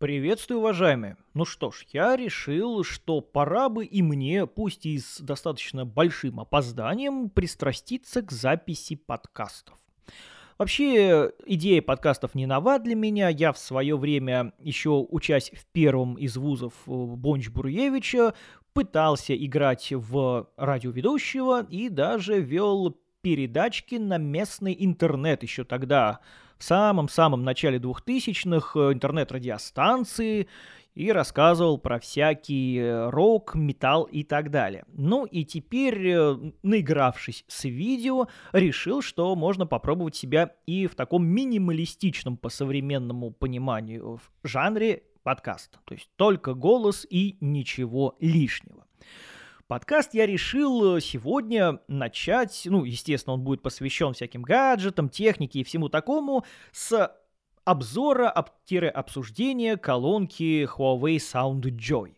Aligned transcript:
Приветствую, 0.00 0.60
уважаемые. 0.60 1.18
Ну 1.34 1.44
что 1.44 1.70
ж, 1.70 1.84
я 1.92 2.16
решил, 2.16 2.84
что 2.84 3.20
пора 3.20 3.68
бы 3.68 3.84
и 3.84 4.00
мне, 4.00 4.46
пусть 4.46 4.86
и 4.86 4.98
с 4.98 5.20
достаточно 5.20 5.84
большим 5.84 6.40
опозданием, 6.40 7.28
пристраститься 7.28 8.22
к 8.22 8.32
записи 8.32 8.96
подкастов. 8.96 9.76
Вообще, 10.56 11.30
идея 11.44 11.82
подкастов 11.82 12.34
не 12.34 12.46
нова 12.46 12.78
для 12.78 12.94
меня. 12.94 13.28
Я 13.28 13.52
в 13.52 13.58
свое 13.58 13.94
время, 13.98 14.54
еще 14.58 15.06
учась 15.06 15.50
в 15.50 15.66
первом 15.66 16.14
из 16.14 16.38
вузов 16.38 16.72
э, 16.86 16.90
Бонч-Буруевича, 16.90 18.32
пытался 18.72 19.36
играть 19.36 19.92
в 19.92 20.48
радиоведущего 20.56 21.66
и 21.68 21.90
даже 21.90 22.40
вел 22.40 22.98
передачки 23.20 23.96
на 23.96 24.16
местный 24.16 24.74
интернет 24.78 25.42
еще 25.42 25.64
тогда, 25.64 26.20
в 26.60 26.64
самом-самом 26.64 27.42
начале 27.42 27.78
2000-х 27.78 28.78
э, 28.78 28.92
интернет-радиостанции 28.92 30.46
и 30.94 31.10
рассказывал 31.10 31.78
про 31.78 31.98
всякий 31.98 32.78
э, 32.78 33.08
рок, 33.08 33.54
металл 33.54 34.04
и 34.04 34.22
так 34.24 34.50
далее. 34.50 34.84
Ну 34.92 35.24
и 35.24 35.46
теперь, 35.46 36.08
э, 36.08 36.36
наигравшись 36.62 37.46
с 37.48 37.64
видео, 37.64 38.28
решил, 38.52 39.00
что 39.00 39.34
можно 39.36 39.66
попробовать 39.66 40.16
себя 40.16 40.54
и 40.66 40.86
в 40.86 40.94
таком 40.94 41.26
минималистичном 41.26 42.36
по 42.36 42.50
современному 42.50 43.30
пониманию 43.30 44.16
в 44.16 44.46
жанре 44.46 45.04
подкаст. 45.22 45.78
То 45.86 45.94
есть 45.94 46.10
только 46.16 46.52
голос 46.52 47.06
и 47.08 47.38
ничего 47.40 48.16
лишнего. 48.20 48.84
Подкаст 49.70 50.14
я 50.14 50.26
решил 50.26 50.96
э, 50.96 51.00
сегодня 51.00 51.78
начать, 51.86 52.62
ну, 52.64 52.82
естественно, 52.82 53.34
он 53.34 53.42
будет 53.42 53.62
посвящен 53.62 54.14
всяким 54.14 54.42
гаджетам, 54.42 55.08
технике 55.08 55.60
и 55.60 55.62
всему 55.62 55.88
такому, 55.88 56.44
с 56.72 57.16
обзора, 57.64 58.28
обсуждения 58.30 59.76
колонки 59.76 60.64
Huawei 60.64 61.18
Sound 61.18 61.60
Joy. 61.60 62.16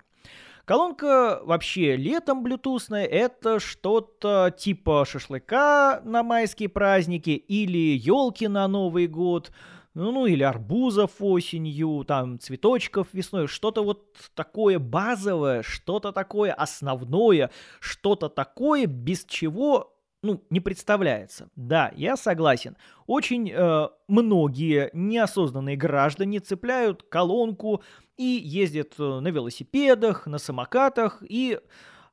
Колонка 0.65 1.42
вообще 1.44 1.97
летом 1.97 2.42
блютусная 2.42 3.05
это 3.05 3.61
что-то 3.61 4.50
типа 4.56 5.05
шашлыка 5.06 6.00
на 6.06 6.22
майские 6.22 6.70
праздники 6.70 7.33
или 7.33 7.98
елки 7.98 8.48
на 8.48 8.66
Новый 8.66 9.09
год– 9.09 9.53
ну, 9.94 10.12
ну 10.12 10.26
или 10.26 10.42
арбузов 10.42 11.10
осенью, 11.20 12.04
там 12.06 12.38
цветочков 12.38 13.08
весной, 13.12 13.46
что-то 13.46 13.84
вот 13.84 14.16
такое 14.34 14.78
базовое, 14.78 15.62
что-то 15.62 16.12
такое 16.12 16.52
основное, 16.52 17.50
что-то 17.80 18.28
такое, 18.28 18.86
без 18.86 19.24
чего 19.24 19.92
ну, 20.22 20.42
не 20.50 20.60
представляется. 20.60 21.50
Да, 21.56 21.92
я 21.96 22.16
согласен. 22.16 22.76
Очень 23.06 23.50
э, 23.50 23.88
многие 24.08 24.88
неосознанные 24.92 25.76
граждане 25.76 26.38
цепляют 26.38 27.02
колонку 27.02 27.82
и 28.16 28.40
ездят 28.44 28.94
э, 28.98 29.20
на 29.20 29.28
велосипедах, 29.28 30.26
на 30.26 30.38
самокатах 30.38 31.22
и 31.28 31.58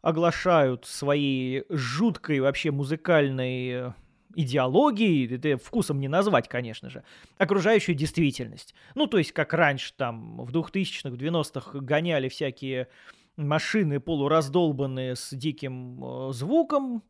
оглашают 0.02 0.86
своей 0.86 1.66
жуткой 1.70 2.40
вообще 2.40 2.72
музыкальной 2.72 3.94
идеологией, 4.42 5.36
это 5.36 5.58
вкусом 5.58 6.00
не 6.00 6.08
назвать, 6.08 6.48
конечно 6.48 6.90
же, 6.90 7.04
окружающую 7.38 7.96
действительность. 7.96 8.74
Ну, 8.96 9.08
то 9.08 9.18
есть, 9.18 9.32
как 9.34 9.54
раньше 9.54 9.94
там 9.96 10.38
в 10.38 10.56
2000-х, 10.56 11.10
в 11.10 11.14
90-х 11.16 11.80
гоняли 11.80 12.30
всякие 12.30 12.88
машины 13.36 14.00
полураздолбанные 14.00 15.16
с 15.16 15.34
диким 15.34 16.04
э, 16.04 16.34
звуком, 16.34 17.04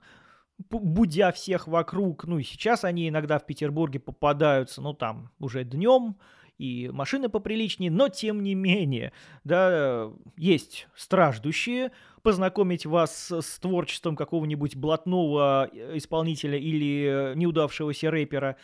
будя 0.69 1.31
всех 1.31 1.67
вокруг. 1.67 2.25
Ну 2.25 2.39
и 2.39 2.43
сейчас 2.43 2.83
они 2.83 3.09
иногда 3.09 3.39
в 3.39 3.45
Петербурге 3.45 3.99
попадаются, 3.99 4.81
ну 4.81 4.93
там 4.93 5.31
уже 5.39 5.63
днем, 5.63 6.17
и 6.59 6.89
машины 6.89 7.29
поприличнее, 7.29 7.89
но 7.89 8.09
тем 8.09 8.43
не 8.43 8.53
менее, 8.53 9.13
да, 9.43 10.11
есть 10.37 10.87
страждущие, 10.95 11.91
познакомить 12.21 12.85
вас 12.85 13.31
с 13.31 13.59
творчеством 13.59 14.15
какого-нибудь 14.15 14.75
блатного 14.75 15.69
э, 15.71 15.97
исполнителя 15.97 16.57
или 16.59 17.33
неудавшегося 17.35 18.11
рэпера. 18.11 18.57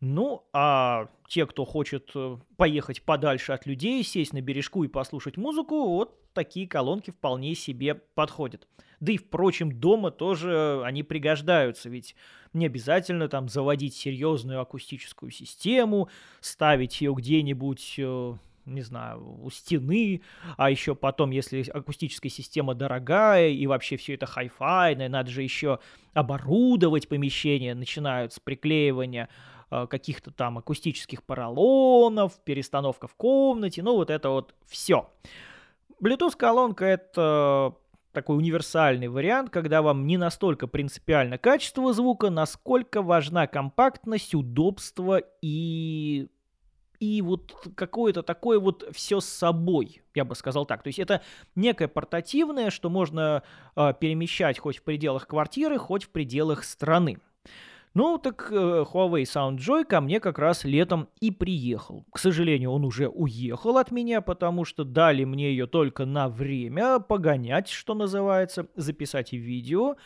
Ну, 0.00 0.44
а 0.52 1.08
те, 1.26 1.46
кто 1.46 1.64
хочет 1.64 2.10
э, 2.14 2.36
поехать 2.56 3.02
подальше 3.02 3.52
от 3.52 3.66
людей, 3.66 4.04
сесть 4.04 4.34
на 4.34 4.42
бережку 4.42 4.84
и 4.84 4.88
послушать 4.88 5.38
музыку, 5.38 5.88
вот 5.88 6.32
такие 6.34 6.68
колонки 6.68 7.10
вполне 7.10 7.54
себе 7.54 7.94
подходят. 7.94 8.68
Да 9.00 9.12
и, 9.12 9.16
впрочем, 9.16 9.72
дома 9.72 10.10
тоже 10.10 10.82
они 10.84 11.02
пригождаются, 11.02 11.88
ведь 11.88 12.16
не 12.52 12.66
обязательно 12.66 13.28
там 13.28 13.48
заводить 13.48 13.94
серьезную 13.94 14.60
акустическую 14.60 15.30
систему, 15.30 16.08
ставить 16.40 17.00
ее 17.00 17.14
где-нибудь 17.14 17.94
э, 17.98 18.34
не 18.68 18.82
знаю, 18.82 19.40
у 19.42 19.50
стены, 19.50 20.22
а 20.56 20.70
еще 20.70 20.94
потом, 20.94 21.30
если 21.30 21.62
акустическая 21.62 22.30
система 22.30 22.74
дорогая 22.74 23.50
и 23.50 23.66
вообще 23.66 23.96
все 23.96 24.14
это 24.14 24.26
хай-файное, 24.26 25.08
надо 25.08 25.30
же 25.30 25.42
еще 25.42 25.80
оборудовать 26.12 27.08
помещение, 27.08 27.74
начинают 27.74 28.32
с 28.32 28.40
приклеивания 28.40 29.28
э, 29.70 29.86
каких-то 29.88 30.30
там 30.30 30.58
акустических 30.58 31.22
поролонов, 31.22 32.38
перестановка 32.44 33.06
в 33.06 33.14
комнате, 33.14 33.82
ну 33.82 33.94
вот 33.94 34.10
это 34.10 34.30
вот 34.30 34.54
все. 34.66 35.10
Bluetooth-колонка 36.00 36.84
это 36.84 37.74
такой 38.18 38.36
универсальный 38.36 39.06
вариант, 39.06 39.50
когда 39.50 39.80
вам 39.80 40.04
не 40.04 40.16
настолько 40.16 40.66
принципиально 40.66 41.38
качество 41.38 41.92
звука, 41.92 42.30
насколько 42.30 43.00
важна 43.00 43.46
компактность, 43.46 44.34
удобство 44.34 45.22
и 45.40 46.26
и 46.98 47.22
вот 47.22 47.54
какое-то 47.76 48.24
такое 48.24 48.58
вот 48.58 48.88
все 48.90 49.20
с 49.20 49.26
собой, 49.26 50.02
я 50.16 50.24
бы 50.24 50.34
сказал 50.34 50.66
так. 50.66 50.82
То 50.82 50.88
есть 50.88 50.98
это 50.98 51.22
некое 51.54 51.86
портативное, 51.86 52.70
что 52.70 52.90
можно 52.90 53.44
э, 53.76 53.94
перемещать 54.00 54.58
хоть 54.58 54.78
в 54.78 54.82
пределах 54.82 55.28
квартиры, 55.28 55.78
хоть 55.78 56.02
в 56.02 56.10
пределах 56.10 56.64
страны. 56.64 57.18
Ну, 57.94 58.18
так 58.18 58.48
э, 58.50 58.54
Huawei 58.54 59.22
SoundJoy 59.22 59.84
ко 59.84 60.00
мне 60.00 60.20
как 60.20 60.38
раз 60.38 60.64
летом 60.64 61.08
и 61.20 61.30
приехал. 61.30 62.04
К 62.12 62.18
сожалению, 62.18 62.70
он 62.70 62.84
уже 62.84 63.08
уехал 63.08 63.78
от 63.78 63.90
меня, 63.90 64.20
потому 64.20 64.64
что 64.64 64.84
дали 64.84 65.24
мне 65.24 65.50
ее 65.50 65.66
только 65.66 66.04
на 66.04 66.28
время 66.28 67.00
погонять, 67.00 67.68
что 67.68 67.94
называется, 67.94 68.66
записать 68.76 69.32
видео. 69.32 69.96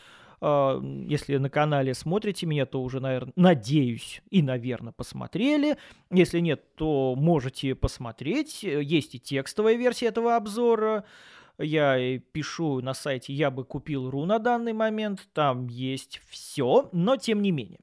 Э, 0.41 0.79
если 1.07 1.37
на 1.37 1.49
канале 1.49 1.93
смотрите 1.93 2.45
меня, 2.45 2.65
то 2.65 2.81
уже, 2.81 2.99
наверное, 2.99 3.33
надеюсь 3.35 4.21
и, 4.29 4.41
наверное, 4.41 4.93
посмотрели. 4.93 5.77
Если 6.09 6.39
нет, 6.39 6.75
то 6.75 7.15
можете 7.17 7.75
посмотреть. 7.75 8.63
Есть 8.63 9.15
и 9.15 9.19
текстовая 9.19 9.75
версия 9.75 10.07
этого 10.07 10.35
обзора 10.35 11.03
я 11.63 12.19
пишу 12.31 12.81
на 12.81 12.93
сайте 12.93 13.33
«Я 13.33 13.51
бы 13.51 13.63
купил 13.65 14.09
РУ» 14.09 14.25
на 14.25 14.39
данный 14.39 14.73
момент, 14.73 15.27
там 15.33 15.67
есть 15.67 16.21
все, 16.29 16.89
но 16.91 17.17
тем 17.17 17.41
не 17.41 17.51
менее. 17.51 17.79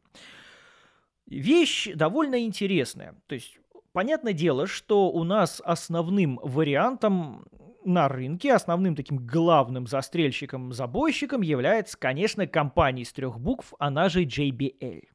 Вещь 1.27 1.89
довольно 1.95 2.45
интересная, 2.45 3.15
то 3.27 3.35
есть 3.35 3.61
Понятное 3.93 4.33
дело, 4.33 4.69
что 4.69 5.11
у 5.11 5.25
нас 5.25 5.61
основным 5.65 6.39
вариантом 6.45 7.45
на 7.85 8.09
рынке, 8.09 8.53
основным 8.53 8.95
таким 8.95 9.19
главным 9.27 9.87
застрельщиком-забойщиком 9.87 11.41
является, 11.41 11.99
конечно, 11.99 12.47
компания 12.47 13.03
из 13.03 13.13
трех 13.13 13.41
букв, 13.41 13.75
она 13.81 14.09
же 14.09 14.25
JBL. 14.25 15.09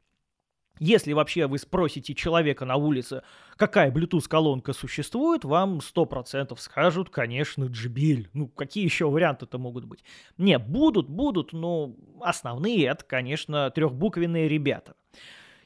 Если 0.80 1.14
вообще 1.14 1.48
вы 1.48 1.58
спросите 1.58 2.14
человека 2.14 2.66
на 2.66 2.76
улице, 2.76 3.24
какая 3.56 3.92
Bluetooth-колонка 3.92 4.74
существует, 4.74 5.46
вам 5.46 5.80
100% 5.80 6.58
скажут, 6.58 7.10
конечно, 7.10 7.66
JBL. 7.66 8.28
Ну, 8.34 8.48
какие 8.48 8.84
еще 8.84 9.10
варианты-то 9.10 9.58
могут 9.58 9.86
быть? 9.86 10.04
Не, 10.38 10.60
будут, 10.60 11.10
будут, 11.10 11.54
но 11.54 11.96
основные 12.22 12.86
это, 12.88 13.06
конечно, 13.06 13.70
трехбуквенные 13.72 14.50
ребята. 14.50 14.96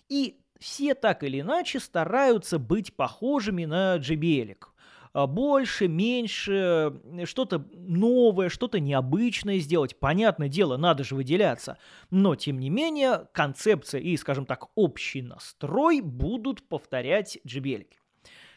И 0.09 0.39
все 0.59 0.93
так 0.93 1.23
или 1.23 1.41
иначе 1.41 1.79
стараются 1.79 2.59
быть 2.59 2.95
похожими 2.95 3.65
на 3.65 3.97
JBL. 3.97 4.57
А, 4.57 4.67
больше, 5.13 5.87
меньше, 5.87 6.93
что-то 7.25 7.65
новое, 7.73 8.49
что-то 8.49 8.79
необычное 8.79 9.59
сделать. 9.59 9.99
Понятное 9.99 10.49
дело, 10.49 10.77
надо 10.77 11.03
же 11.03 11.15
выделяться. 11.15 11.77
Но, 12.11 12.35
тем 12.35 12.59
не 12.59 12.69
менее, 12.69 13.27
концепция 13.33 14.01
и, 14.01 14.15
скажем 14.17 14.45
так, 14.45 14.67
общий 14.75 15.21
настрой 15.21 16.01
будут 16.01 16.67
повторять 16.67 17.39
JBL. 17.47 17.87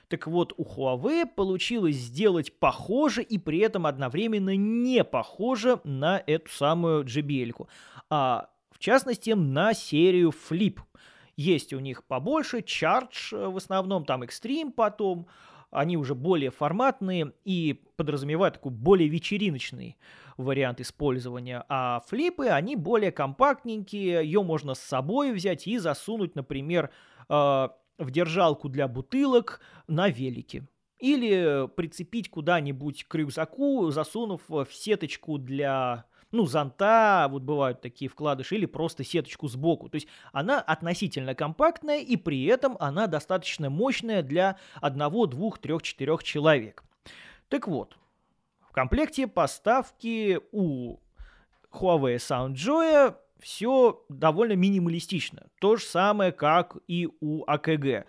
Так 0.08 0.26
вот, 0.26 0.52
у 0.58 0.64
Huawei 0.64 1.24
получилось 1.24 1.96
сделать 1.96 2.58
похоже 2.58 3.22
и 3.22 3.38
при 3.38 3.60
этом 3.60 3.86
одновременно 3.86 4.54
не 4.54 5.04
похоже 5.04 5.80
на 5.84 6.22
эту 6.26 6.50
самую 6.50 7.04
JBL. 7.04 7.66
А 8.10 8.50
в 8.70 8.78
частности, 8.78 9.30
на 9.30 9.72
серию 9.72 10.30
Flip. 10.30 10.78
Есть 11.36 11.72
у 11.72 11.78
них 11.78 12.04
побольше, 12.04 12.58
Charge 12.58 13.32
э, 13.32 13.48
в 13.48 13.56
основном, 13.56 14.04
там 14.04 14.22
Extreme 14.22 14.70
потом, 14.72 15.26
они 15.72 15.96
уже 15.96 16.14
более 16.14 16.50
форматные 16.50 17.32
и 17.44 17.82
подразумевают 17.96 18.54
такой 18.54 18.72
более 18.72 19.08
вечериночный 19.08 19.96
вариант 20.36 20.80
использования. 20.80 21.64
А 21.68 22.00
флипы, 22.06 22.46
они 22.46 22.76
более 22.76 23.10
компактненькие, 23.10 24.24
ее 24.24 24.42
можно 24.42 24.74
с 24.74 24.80
собой 24.80 25.32
взять 25.32 25.66
и 25.66 25.78
засунуть, 25.78 26.34
например, 26.36 26.90
э, 27.28 27.68
в 27.98 28.10
держалку 28.10 28.68
для 28.68 28.86
бутылок 28.88 29.60
на 29.88 30.08
велике. 30.08 30.68
или 30.98 31.68
прицепить 31.74 32.30
куда-нибудь 32.30 33.04
к 33.08 33.14
рюкзаку, 33.16 33.90
засунув 33.90 34.42
в 34.48 34.68
сеточку 34.70 35.36
для 35.36 36.04
ну, 36.32 36.46
зонта, 36.46 37.28
вот 37.30 37.42
бывают 37.42 37.80
такие 37.80 38.08
вкладыши, 38.08 38.56
или 38.56 38.66
просто 38.66 39.04
сеточку 39.04 39.48
сбоку. 39.48 39.88
То 39.88 39.96
есть 39.96 40.08
она 40.32 40.60
относительно 40.60 41.34
компактная, 41.34 42.00
и 42.00 42.16
при 42.16 42.44
этом 42.44 42.76
она 42.80 43.06
достаточно 43.06 43.70
мощная 43.70 44.22
для 44.22 44.56
одного, 44.80 45.26
двух, 45.26 45.58
трех, 45.58 45.82
четырех 45.82 46.24
человек. 46.24 46.82
Так 47.48 47.68
вот, 47.68 47.98
в 48.60 48.72
комплекте 48.72 49.26
поставки 49.26 50.40
у 50.52 50.98
Huawei 51.70 52.16
SoundJoy 52.16 53.14
все 53.38 54.02
довольно 54.08 54.54
минималистично. 54.54 55.48
То 55.60 55.76
же 55.76 55.84
самое, 55.84 56.32
как 56.32 56.78
и 56.86 57.08
у 57.20 57.44
АКГ 57.46 58.06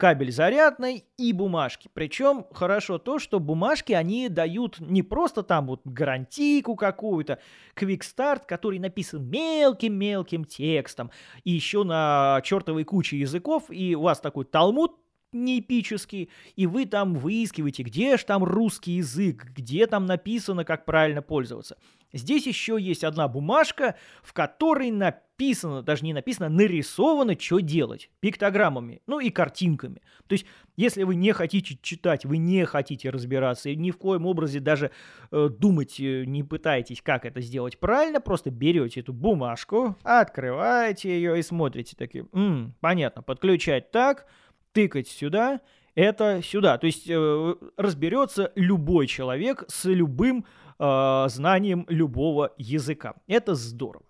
кабель 0.00 0.32
зарядный 0.32 1.04
и 1.18 1.34
бумажки. 1.34 1.90
Причем 1.92 2.46
хорошо 2.52 2.96
то, 2.96 3.18
что 3.18 3.38
бумажки 3.38 3.92
они 3.92 4.30
дают 4.30 4.80
не 4.80 5.02
просто 5.02 5.42
там 5.42 5.66
вот 5.66 5.82
гарантийку 5.84 6.74
какую-то, 6.74 7.38
Start, 7.76 8.42
который 8.48 8.78
написан 8.78 9.28
мелким-мелким 9.28 10.46
текстом, 10.46 11.10
и 11.44 11.50
еще 11.50 11.84
на 11.84 12.40
чертовой 12.44 12.84
куче 12.84 13.18
языков, 13.18 13.64
и 13.68 13.94
у 13.94 14.02
вас 14.02 14.20
такой 14.20 14.46
талмуд 14.46 14.96
не 15.32 15.60
эпический, 15.60 16.30
и 16.56 16.66
вы 16.66 16.86
там 16.86 17.14
выискиваете, 17.14 17.82
где 17.82 18.16
же 18.16 18.24
там 18.24 18.42
русский 18.42 18.92
язык, 18.92 19.44
где 19.54 19.86
там 19.86 20.06
написано, 20.06 20.64
как 20.64 20.86
правильно 20.86 21.20
пользоваться. 21.20 21.76
Здесь 22.12 22.46
еще 22.46 22.76
есть 22.80 23.04
одна 23.04 23.28
бумажка, 23.28 23.94
в 24.22 24.32
которой 24.32 24.90
написано, 24.90 25.82
даже 25.82 26.04
не 26.04 26.12
написано, 26.12 26.48
нарисовано, 26.48 27.38
что 27.38 27.60
делать. 27.60 28.10
Пиктограммами, 28.20 29.00
ну 29.06 29.20
и 29.20 29.30
картинками. 29.30 30.02
То 30.26 30.34
есть, 30.34 30.46
если 30.76 31.04
вы 31.04 31.14
не 31.14 31.32
хотите 31.32 31.78
читать, 31.80 32.24
вы 32.24 32.38
не 32.38 32.64
хотите 32.64 33.10
разбираться, 33.10 33.70
и 33.70 33.76
ни 33.76 33.90
в 33.90 33.98
коем 33.98 34.26
образе 34.26 34.60
даже 34.60 34.90
э, 35.30 35.48
думать 35.48 36.00
э, 36.00 36.24
не 36.24 36.42
пытаетесь, 36.42 37.00
как 37.02 37.24
это 37.24 37.40
сделать 37.40 37.78
правильно, 37.78 38.20
просто 38.20 38.50
берете 38.50 39.00
эту 39.00 39.12
бумажку, 39.12 39.96
открываете 40.02 41.10
ее 41.10 41.38
и 41.38 41.42
смотрите 41.42 41.96
такие, 41.96 42.26
М, 42.32 42.74
понятно, 42.80 43.22
подключать 43.22 43.90
так, 43.90 44.26
тыкать 44.72 45.08
сюда, 45.08 45.60
это 45.94 46.40
сюда. 46.42 46.78
То 46.78 46.86
есть 46.86 47.06
э, 47.08 47.54
разберется 47.76 48.52
любой 48.54 49.06
человек 49.06 49.64
с 49.68 49.84
любым 49.86 50.44
э, 50.80 51.28
знанием 51.28 51.86
любого 51.88 52.52
языка. 52.56 53.14
Это 53.26 53.54
здорово. 53.54 54.04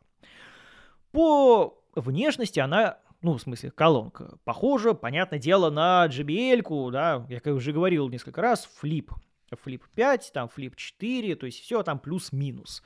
По 1.12 1.76
внешности 1.94 2.60
она, 2.60 2.98
ну, 3.20 3.34
в 3.34 3.42
смысле, 3.42 3.72
колонка, 3.72 4.38
похожа, 4.44 4.94
понятное 4.94 5.40
дело, 5.40 5.70
на 5.70 6.06
JBL, 6.06 6.90
да, 6.92 7.26
я 7.28 7.40
как 7.40 7.54
уже 7.54 7.72
говорил 7.72 8.08
несколько 8.08 8.40
раз, 8.40 8.68
флип. 8.80 9.12
Флип 9.50 9.84
5, 9.96 10.30
там 10.32 10.48
флип 10.48 10.76
4, 10.76 11.34
то 11.34 11.46
есть 11.46 11.60
все 11.60 11.82
там 11.82 11.98
плюс-минус. 11.98 12.84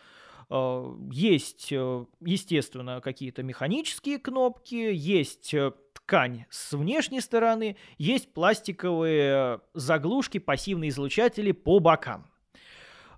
Э, 0.50 0.96
есть, 1.10 1.68
э, 1.70 2.04
естественно, 2.20 3.00
какие-то 3.02 3.42
механические 3.42 4.18
кнопки, 4.18 4.74
есть 4.74 5.52
э, 5.52 5.72
ткань 5.92 6.46
с 6.50 6.72
внешней 6.72 7.20
стороны, 7.20 7.76
есть 7.98 8.32
пластиковые 8.32 9.60
заглушки, 9.74 10.38
пассивные 10.38 10.90
излучатели 10.90 11.52
по 11.52 11.78
бокам. 11.80 12.26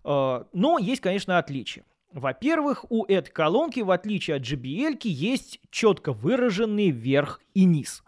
Но 0.07 0.79
есть, 0.79 1.01
конечно, 1.01 1.39
отличия. 1.39 1.85
Во-первых, 2.13 2.91
у 2.91 3.05
этой 3.05 3.31
колонки, 3.31 3.81
в 3.81 3.91
отличие 3.91 4.37
от 4.37 4.43
JBL, 4.43 5.01
есть 5.03 5.61
четко 5.71 6.13
выраженный 6.13 6.91
верх 6.91 7.41
и 7.55 7.65
низ. 7.65 8.05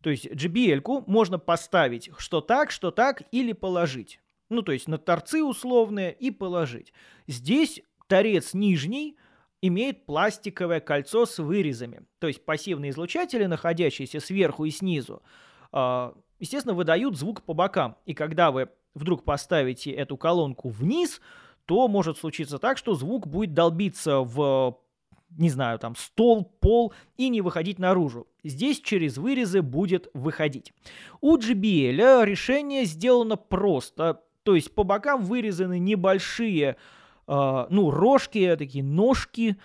То 0.00 0.10
есть 0.10 0.26
JBL 0.26 1.04
можно 1.06 1.38
поставить 1.38 2.10
что 2.18 2.40
так, 2.40 2.70
что 2.70 2.90
так 2.90 3.22
или 3.32 3.52
положить. 3.52 4.20
Ну, 4.48 4.62
то 4.62 4.72
есть 4.72 4.86
на 4.86 4.96
торцы 4.96 5.42
условные 5.42 6.12
и 6.12 6.30
положить. 6.30 6.92
Здесь 7.26 7.82
торец 8.06 8.54
нижний 8.54 9.16
имеет 9.60 10.06
пластиковое 10.06 10.80
кольцо 10.80 11.26
с 11.26 11.38
вырезами. 11.38 12.02
То 12.20 12.28
есть 12.28 12.44
пассивные 12.44 12.92
излучатели, 12.92 13.46
находящиеся 13.46 14.20
сверху 14.20 14.66
и 14.66 14.70
снизу, 14.70 15.22
а, 15.72 16.14
естественно, 16.38 16.74
выдают 16.74 17.16
звук 17.16 17.42
по 17.42 17.54
бокам. 17.54 17.96
И 18.04 18.14
когда 18.14 18.50
вы 18.50 18.68
вдруг 18.94 19.24
поставите 19.24 19.90
эту 19.90 20.16
колонку 20.16 20.68
вниз, 20.68 21.20
то 21.66 21.88
может 21.88 22.18
случиться 22.18 22.58
так, 22.58 22.78
что 22.78 22.94
звук 22.94 23.26
будет 23.26 23.54
долбиться 23.54 24.20
в 24.20 24.78
не 25.36 25.50
знаю, 25.50 25.78
там, 25.80 25.96
стол, 25.96 26.44
пол 26.60 26.92
и 27.16 27.28
не 27.28 27.40
выходить 27.40 27.80
наружу. 27.80 28.28
Здесь 28.44 28.80
через 28.80 29.18
вырезы 29.18 29.62
будет 29.62 30.08
выходить. 30.14 30.72
У 31.20 31.36
JBL 31.36 32.24
решение 32.24 32.84
сделано 32.84 33.36
просто. 33.36 34.22
То 34.44 34.54
есть 34.54 34.74
по 34.74 34.84
бокам 34.84 35.24
вырезаны 35.24 35.78
небольшие 35.78 36.76
э, 37.26 37.66
ну, 37.68 37.90
рожки, 37.90 38.54
такие 38.56 38.84
ножки, 38.84 39.56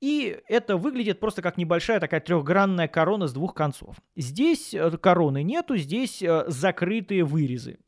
и 0.00 0.38
это 0.48 0.76
выглядит 0.76 1.20
просто 1.20 1.42
как 1.42 1.56
небольшая 1.56 2.00
такая 2.00 2.20
трехгранная 2.20 2.88
корона 2.88 3.26
с 3.26 3.32
двух 3.32 3.54
концов. 3.54 3.96
Здесь 4.16 4.74
э, 4.74 4.90
короны 4.98 5.42
нету, 5.42 5.76
здесь 5.76 6.22
э, 6.22 6.44
закрытые 6.48 7.24
вырезы. 7.24 7.78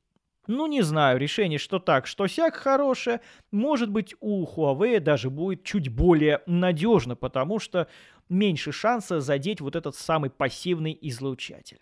Ну, 0.46 0.66
не 0.66 0.82
знаю, 0.82 1.18
решение 1.18 1.58
что 1.58 1.78
так, 1.78 2.06
что 2.06 2.26
сяк 2.26 2.56
хорошее. 2.56 3.20
Может 3.50 3.90
быть, 3.90 4.14
у 4.20 4.44
Huawei 4.46 5.00
даже 5.00 5.30
будет 5.30 5.64
чуть 5.64 5.88
более 5.88 6.42
надежно, 6.46 7.16
потому 7.16 7.58
что 7.58 7.88
меньше 8.28 8.72
шанса 8.72 9.20
задеть 9.20 9.60
вот 9.60 9.76
этот 9.76 9.96
самый 9.96 10.30
пассивный 10.30 10.96
излучатель. 11.00 11.78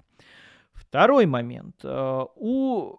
Второй 0.72 1.26
момент. 1.26 1.76
Э, 1.84 2.24
у 2.36 2.98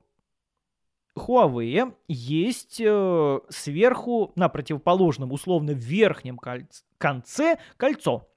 Huawei 1.17 1.93
есть 2.07 2.81
э, 2.83 3.39
сверху, 3.49 4.33
на 4.35 4.49
противоположном, 4.49 5.31
условно, 5.31 5.71
верхнем 5.71 6.37
кольц- 6.37 6.83
конце 6.97 7.57
кольцо. 7.77 8.27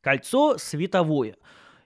Кольцо 0.00 0.58
световое. 0.58 1.36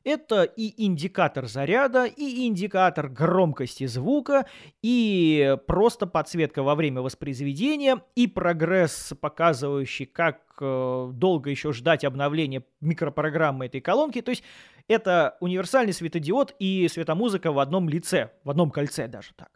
Это 0.05 0.43
и 0.45 0.85
индикатор 0.85 1.47
заряда, 1.47 2.05
и 2.05 2.47
индикатор 2.47 3.09
громкости 3.09 3.87
звука, 3.87 4.47
и 4.83 5.57
просто 5.67 6.07
подсветка 6.07 6.63
во 6.63 6.75
время 6.75 7.03
воспроизведения, 7.03 8.03
и 8.15 8.27
прогресс, 8.27 9.13
показывающий, 9.21 10.07
как 10.07 10.41
э, 10.61 11.11
долго 11.13 11.51
еще 11.51 11.73
ждать 11.73 12.05
обновления 12.05 12.65
микропрограммы 12.81 13.67
этой 13.67 13.81
колонки. 13.81 14.21
То 14.21 14.31
есть 14.31 14.43
это 14.89 15.37
универсальный 15.41 15.93
светодиод 15.93 16.55
и 16.59 16.89
светомузыка 16.89 17.53
в 17.53 17.59
одном 17.59 17.89
лице, 17.89 18.31
в 18.45 18.51
одном 18.51 18.71
кольце 18.71 19.09
даже 19.09 19.33
так 19.37 19.51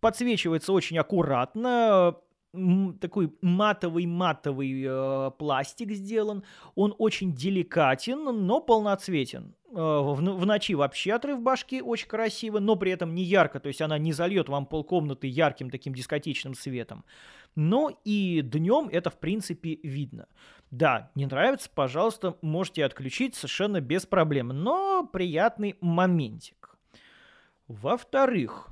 подсвечивается 0.00 0.72
очень 0.72 0.98
аккуратно, 0.98 2.16
такой 2.52 3.32
матовый-матовый 3.42 4.84
э, 4.84 5.30
пластик 5.38 5.92
сделан. 5.92 6.42
Он 6.74 6.94
очень 6.98 7.32
деликатен, 7.32 8.24
но 8.46 8.60
полноцветен. 8.60 9.54
Э, 9.70 9.74
в, 9.74 10.20
ночи 10.20 10.74
вообще 10.74 11.12
отрыв 11.12 11.40
башки 11.40 11.80
очень 11.80 12.08
красиво, 12.08 12.58
но 12.58 12.74
при 12.74 12.90
этом 12.90 13.14
не 13.14 13.22
ярко, 13.22 13.60
то 13.60 13.68
есть 13.68 13.80
она 13.80 13.98
не 13.98 14.12
зальет 14.12 14.48
вам 14.48 14.66
полкомнаты 14.66 15.28
ярким 15.28 15.70
таким 15.70 15.94
дискотечным 15.94 16.54
светом. 16.54 17.04
Но 17.54 17.92
и 18.04 18.42
днем 18.42 18.88
это 18.90 19.10
в 19.10 19.18
принципе 19.18 19.78
видно. 19.82 20.26
Да, 20.70 21.10
не 21.14 21.26
нравится, 21.26 21.68
пожалуйста, 21.72 22.36
можете 22.42 22.84
отключить 22.84 23.34
совершенно 23.34 23.80
без 23.80 24.06
проблем, 24.06 24.48
но 24.48 25.08
приятный 25.12 25.76
моментик. 25.80 26.76
Во-вторых, 27.68 28.69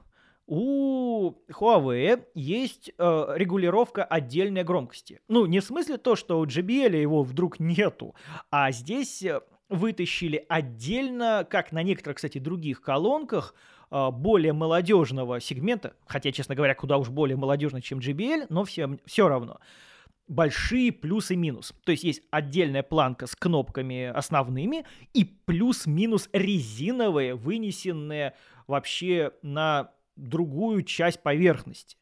у 0.48 1.34
Huawei 1.50 2.24
есть 2.34 2.90
э, 2.96 3.26
регулировка 3.36 4.02
отдельной 4.02 4.64
громкости. 4.64 5.20
Ну, 5.28 5.44
не 5.44 5.60
в 5.60 5.64
смысле 5.64 5.98
то, 5.98 6.16
что 6.16 6.40
у 6.40 6.46
JBL 6.46 6.96
его 6.96 7.22
вдруг 7.22 7.60
нету, 7.60 8.14
а 8.50 8.72
здесь 8.72 9.22
э, 9.22 9.42
вытащили 9.68 10.44
отдельно, 10.48 11.46
как 11.48 11.70
на 11.70 11.82
некоторых, 11.82 12.16
кстати, 12.16 12.38
других 12.38 12.80
колонках, 12.80 13.54
э, 13.90 14.10
более 14.10 14.54
молодежного 14.54 15.38
сегмента, 15.38 15.92
хотя, 16.06 16.32
честно 16.32 16.54
говоря, 16.54 16.74
куда 16.74 16.96
уж 16.96 17.10
более 17.10 17.36
молодежный, 17.36 17.82
чем 17.82 17.98
JBL, 17.98 18.46
но 18.48 18.64
все, 18.64 18.98
все 19.04 19.28
равно 19.28 19.60
большие 20.28 20.92
плюс 20.92 21.30
и 21.30 21.36
минус. 21.36 21.74
То 21.84 21.92
есть 21.92 22.04
есть 22.04 22.22
отдельная 22.30 22.82
планка 22.82 23.26
с 23.26 23.34
кнопками 23.34 24.04
основными 24.04 24.84
и 25.14 25.24
плюс-минус 25.24 26.28
резиновые, 26.32 27.34
вынесенные 27.34 28.34
вообще 28.66 29.32
на 29.42 29.90
другую 30.18 30.82
часть 30.82 31.22
поверхности. 31.22 31.96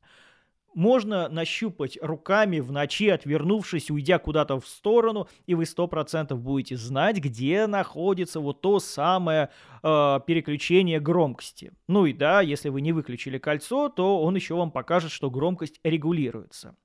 Можно 0.75 1.31
нащупать 1.31 1.97
руками 2.03 2.59
в 2.59 2.71
ночи, 2.71 3.09
отвернувшись, 3.09 3.91
уйдя 3.91 4.19
куда-то 4.19 4.61
в 4.61 4.67
сторону, 4.67 5.27
и 5.47 5.55
вы 5.55 5.63
100% 5.63 6.35
будете 6.35 6.77
знать, 6.77 7.17
где 7.17 7.67
находится 7.67 8.41
вот 8.41 8.61
то 8.61 8.79
самое 8.79 9.49
э, 9.83 10.21
переключение 10.27 11.01
громкости. 11.01 11.73
Ну 11.89 12.05
и 12.05 12.13
да, 12.13 12.43
если 12.43 12.69
вы 12.69 12.83
не 12.83 12.93
выключили 12.93 13.39
кольцо, 13.39 13.89
то 13.89 14.23
он 14.23 14.37
еще 14.37 14.55
вам 14.55 14.71
покажет, 14.71 15.13
что 15.13 15.31
громкость 15.31 15.81
регулируется. 15.83 16.77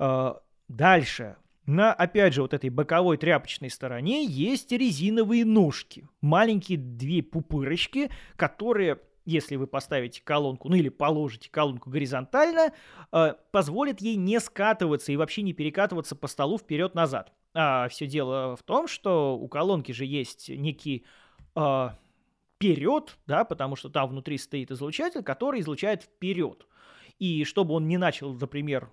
Э, 0.00 0.34
дальше. 0.66 1.36
На, 1.66 1.92
опять 1.92 2.34
же, 2.34 2.42
вот 2.42 2.52
этой 2.52 2.70
боковой 2.70 3.16
тряпочной 3.16 3.70
стороне 3.70 4.24
есть 4.24 4.72
резиновые 4.72 5.44
ножки. 5.44 6.08
Маленькие 6.20 6.78
две 6.78 7.22
пупырочки, 7.22 8.10
которые 8.34 8.98
если 9.24 9.56
вы 9.56 9.66
поставите 9.66 10.22
колонку, 10.22 10.68
ну 10.68 10.76
или 10.76 10.88
положите 10.88 11.50
колонку 11.50 11.90
горизонтально, 11.90 12.72
э, 13.12 13.34
позволит 13.50 14.00
ей 14.00 14.16
не 14.16 14.40
скатываться 14.40 15.12
и 15.12 15.16
вообще 15.16 15.42
не 15.42 15.52
перекатываться 15.52 16.16
по 16.16 16.26
столу 16.26 16.58
вперед-назад. 16.58 17.32
А 17.54 17.88
все 17.88 18.06
дело 18.06 18.56
в 18.56 18.62
том, 18.62 18.88
что 18.88 19.36
у 19.36 19.48
колонки 19.48 19.92
же 19.92 20.04
есть 20.04 20.48
некий 20.48 21.04
э, 21.54 21.88
вперед, 22.56 23.18
да, 23.26 23.44
потому 23.44 23.76
что 23.76 23.88
там 23.88 24.10
внутри 24.10 24.38
стоит 24.38 24.70
излучатель, 24.70 25.22
который 25.22 25.60
излучает 25.60 26.02
вперед. 26.04 26.66
И 27.18 27.44
чтобы 27.44 27.74
он 27.74 27.86
не 27.86 27.98
начал, 27.98 28.32
например, 28.32 28.90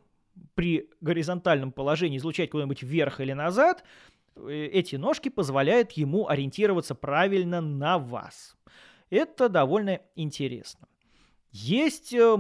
при 0.55 0.89
горизонтальном 1.01 1.71
положении 1.71 2.17
излучать 2.17 2.49
куда-нибудь 2.49 2.83
вверх 2.83 3.19
или 3.19 3.33
назад, 3.33 3.83
э, 4.35 4.69
эти 4.71 4.95
ножки 4.95 5.29
позволяют 5.29 5.93
ему 5.93 6.27
ориентироваться 6.27 6.95
правильно 6.95 7.61
на 7.61 7.97
вас. 7.97 8.55
Это 9.09 9.49
довольно 9.49 10.01
интересно. 10.15 10.87
Есть 11.51 12.13
э, 12.13 12.37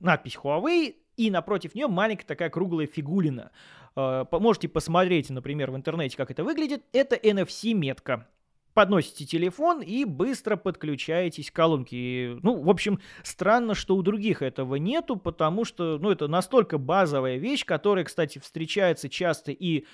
надпись 0.00 0.36
Huawei, 0.42 0.94
и 1.16 1.30
напротив 1.30 1.74
нее 1.74 1.88
маленькая 1.88 2.26
такая 2.26 2.50
круглая 2.50 2.86
фигулина. 2.86 3.50
Э, 3.96 4.24
можете 4.30 4.68
посмотреть, 4.68 5.30
например, 5.30 5.70
в 5.70 5.76
интернете, 5.76 6.16
как 6.16 6.30
это 6.30 6.44
выглядит. 6.44 6.84
Это 6.92 7.16
NFC-метка. 7.16 8.28
Подносите 8.74 9.24
телефон 9.24 9.80
и 9.80 10.04
быстро 10.04 10.56
подключаетесь 10.56 11.50
к 11.50 11.54
колонке. 11.54 12.38
Ну, 12.42 12.60
в 12.62 12.68
общем, 12.68 13.00
странно, 13.22 13.74
что 13.74 13.96
у 13.96 14.02
других 14.02 14.42
этого 14.42 14.74
нету, 14.74 15.16
потому 15.16 15.64
что, 15.64 15.98
ну, 15.98 16.10
это 16.10 16.28
настолько 16.28 16.76
базовая 16.76 17.38
вещь, 17.38 17.64
которая, 17.64 18.04
кстати, 18.04 18.38
встречается 18.38 19.08
часто 19.08 19.50
и 19.50 19.86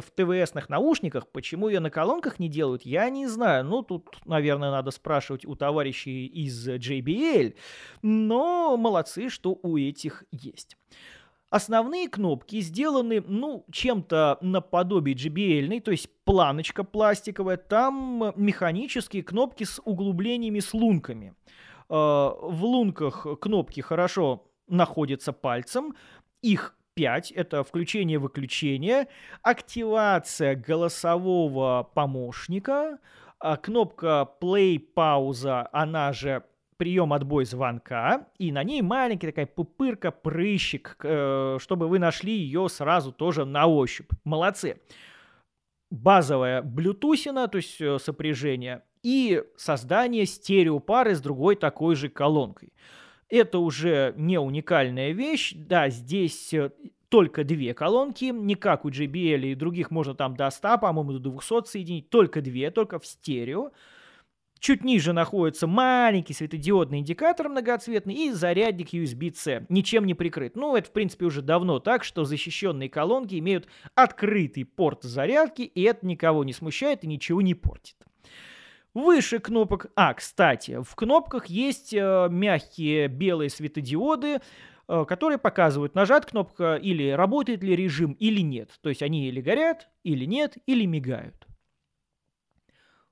в 0.00 0.10
ТВСных 0.10 0.68
наушниках. 0.68 1.28
Почему 1.28 1.68
ее 1.68 1.80
на 1.80 1.90
колонках 1.90 2.38
не 2.38 2.48
делают, 2.48 2.82
я 2.82 3.08
не 3.10 3.26
знаю. 3.26 3.64
Ну, 3.64 3.82
тут, 3.82 4.08
наверное, 4.24 4.70
надо 4.70 4.90
спрашивать 4.90 5.46
у 5.46 5.54
товарищей 5.54 6.26
из 6.26 6.68
JBL. 6.68 7.54
Но 8.02 8.76
молодцы, 8.76 9.28
что 9.28 9.58
у 9.62 9.76
этих 9.76 10.24
есть. 10.30 10.76
Основные 11.48 12.08
кнопки 12.08 12.60
сделаны, 12.60 13.22
ну, 13.26 13.64
чем-то 13.70 14.38
наподобие 14.40 15.14
JBL, 15.14 15.80
то 15.80 15.92
есть 15.92 16.08
планочка 16.24 16.82
пластиковая. 16.82 17.56
Там 17.56 18.32
механические 18.36 19.22
кнопки 19.22 19.64
с 19.64 19.80
углублениями, 19.84 20.58
с 20.58 20.74
лунками. 20.74 21.34
Э, 21.88 21.94
в 21.94 22.64
лунках 22.64 23.26
кнопки 23.40 23.80
хорошо 23.80 24.50
находятся 24.66 25.32
пальцем. 25.32 25.94
Их 26.42 26.76
5– 26.96 27.30
это 27.36 27.62
включение-выключение, 27.62 29.08
активация 29.42 30.56
голосового 30.56 31.88
помощника, 31.94 32.98
а 33.38 33.56
кнопка 33.58 34.28
play-пауза, 34.40 35.68
она 35.72 36.12
же 36.14 36.42
прием 36.78 37.12
отбой 37.12 37.44
звонка, 37.44 38.26
и 38.38 38.50
на 38.50 38.64
ней 38.64 38.80
маленькая 38.82 39.28
такая 39.28 39.46
пупырка, 39.46 40.10
прыщик, 40.10 40.96
э, 41.02 41.58
чтобы 41.60 41.86
вы 41.86 41.98
нашли 41.98 42.32
ее 42.32 42.68
сразу 42.68 43.12
тоже 43.12 43.44
на 43.44 43.66
ощупь. 43.66 44.10
Молодцы. 44.24 44.80
Базовая 45.90 46.62
блютусина, 46.62 47.48
то 47.48 47.58
есть 47.58 47.80
э, 47.80 47.98
сопряжение, 47.98 48.82
и 49.02 49.42
создание 49.56 50.26
стереопары 50.26 51.14
с 51.14 51.20
другой 51.20 51.56
такой 51.56 51.94
же 51.94 52.08
колонкой. 52.08 52.72
Это 53.28 53.58
уже 53.58 54.14
не 54.16 54.38
уникальная 54.38 55.12
вещь. 55.12 55.52
Да, 55.56 55.88
здесь 55.90 56.54
э, 56.54 56.70
только 57.08 57.44
две 57.44 57.74
колонки, 57.74 58.26
не 58.26 58.54
как 58.54 58.84
у 58.84 58.90
JBL 58.90 59.52
и 59.52 59.54
других 59.54 59.90
можно 59.90 60.14
там 60.14 60.36
до 60.36 60.50
100, 60.50 60.78
по-моему, 60.78 61.18
до 61.18 61.30
200 61.30 61.66
соединить, 61.66 62.10
только 62.10 62.40
две, 62.40 62.70
только 62.70 62.98
в 62.98 63.06
стерео. 63.06 63.72
Чуть 64.58 64.84
ниже 64.84 65.12
находится 65.12 65.66
маленький 65.66 66.32
светодиодный 66.32 67.00
индикатор 67.00 67.48
многоцветный 67.48 68.14
и 68.14 68.30
зарядник 68.30 68.94
USB-C, 68.94 69.66
ничем 69.68 70.06
не 70.06 70.14
прикрыт. 70.14 70.56
Ну, 70.56 70.76
это, 70.76 70.88
в 70.88 70.92
принципе, 70.92 71.26
уже 71.26 71.42
давно 71.42 71.78
так, 71.78 72.04
что 72.04 72.24
защищенные 72.24 72.88
колонки 72.88 73.38
имеют 73.38 73.68
открытый 73.94 74.64
порт 74.64 75.02
зарядки, 75.02 75.62
и 75.62 75.82
это 75.82 76.06
никого 76.06 76.42
не 76.42 76.54
смущает 76.54 77.04
и 77.04 77.06
ничего 77.06 77.42
не 77.42 77.54
портит. 77.54 77.96
Выше 78.96 79.40
кнопок... 79.40 79.88
А, 79.94 80.14
кстати, 80.14 80.80
в 80.82 80.94
кнопках 80.94 81.48
есть 81.48 81.92
э, 81.92 82.28
мягкие 82.30 83.08
белые 83.08 83.50
светодиоды, 83.50 84.40
э, 84.88 85.04
которые 85.06 85.36
показывают, 85.36 85.94
нажат 85.94 86.24
кнопка 86.24 86.76
или 86.76 87.10
работает 87.10 87.62
ли 87.62 87.76
режим 87.76 88.12
или 88.12 88.40
нет. 88.40 88.70
То 88.80 88.88
есть 88.88 89.02
они 89.02 89.28
или 89.28 89.42
горят, 89.42 89.90
или 90.02 90.24
нет, 90.24 90.56
или 90.64 90.86
мигают. 90.86 91.46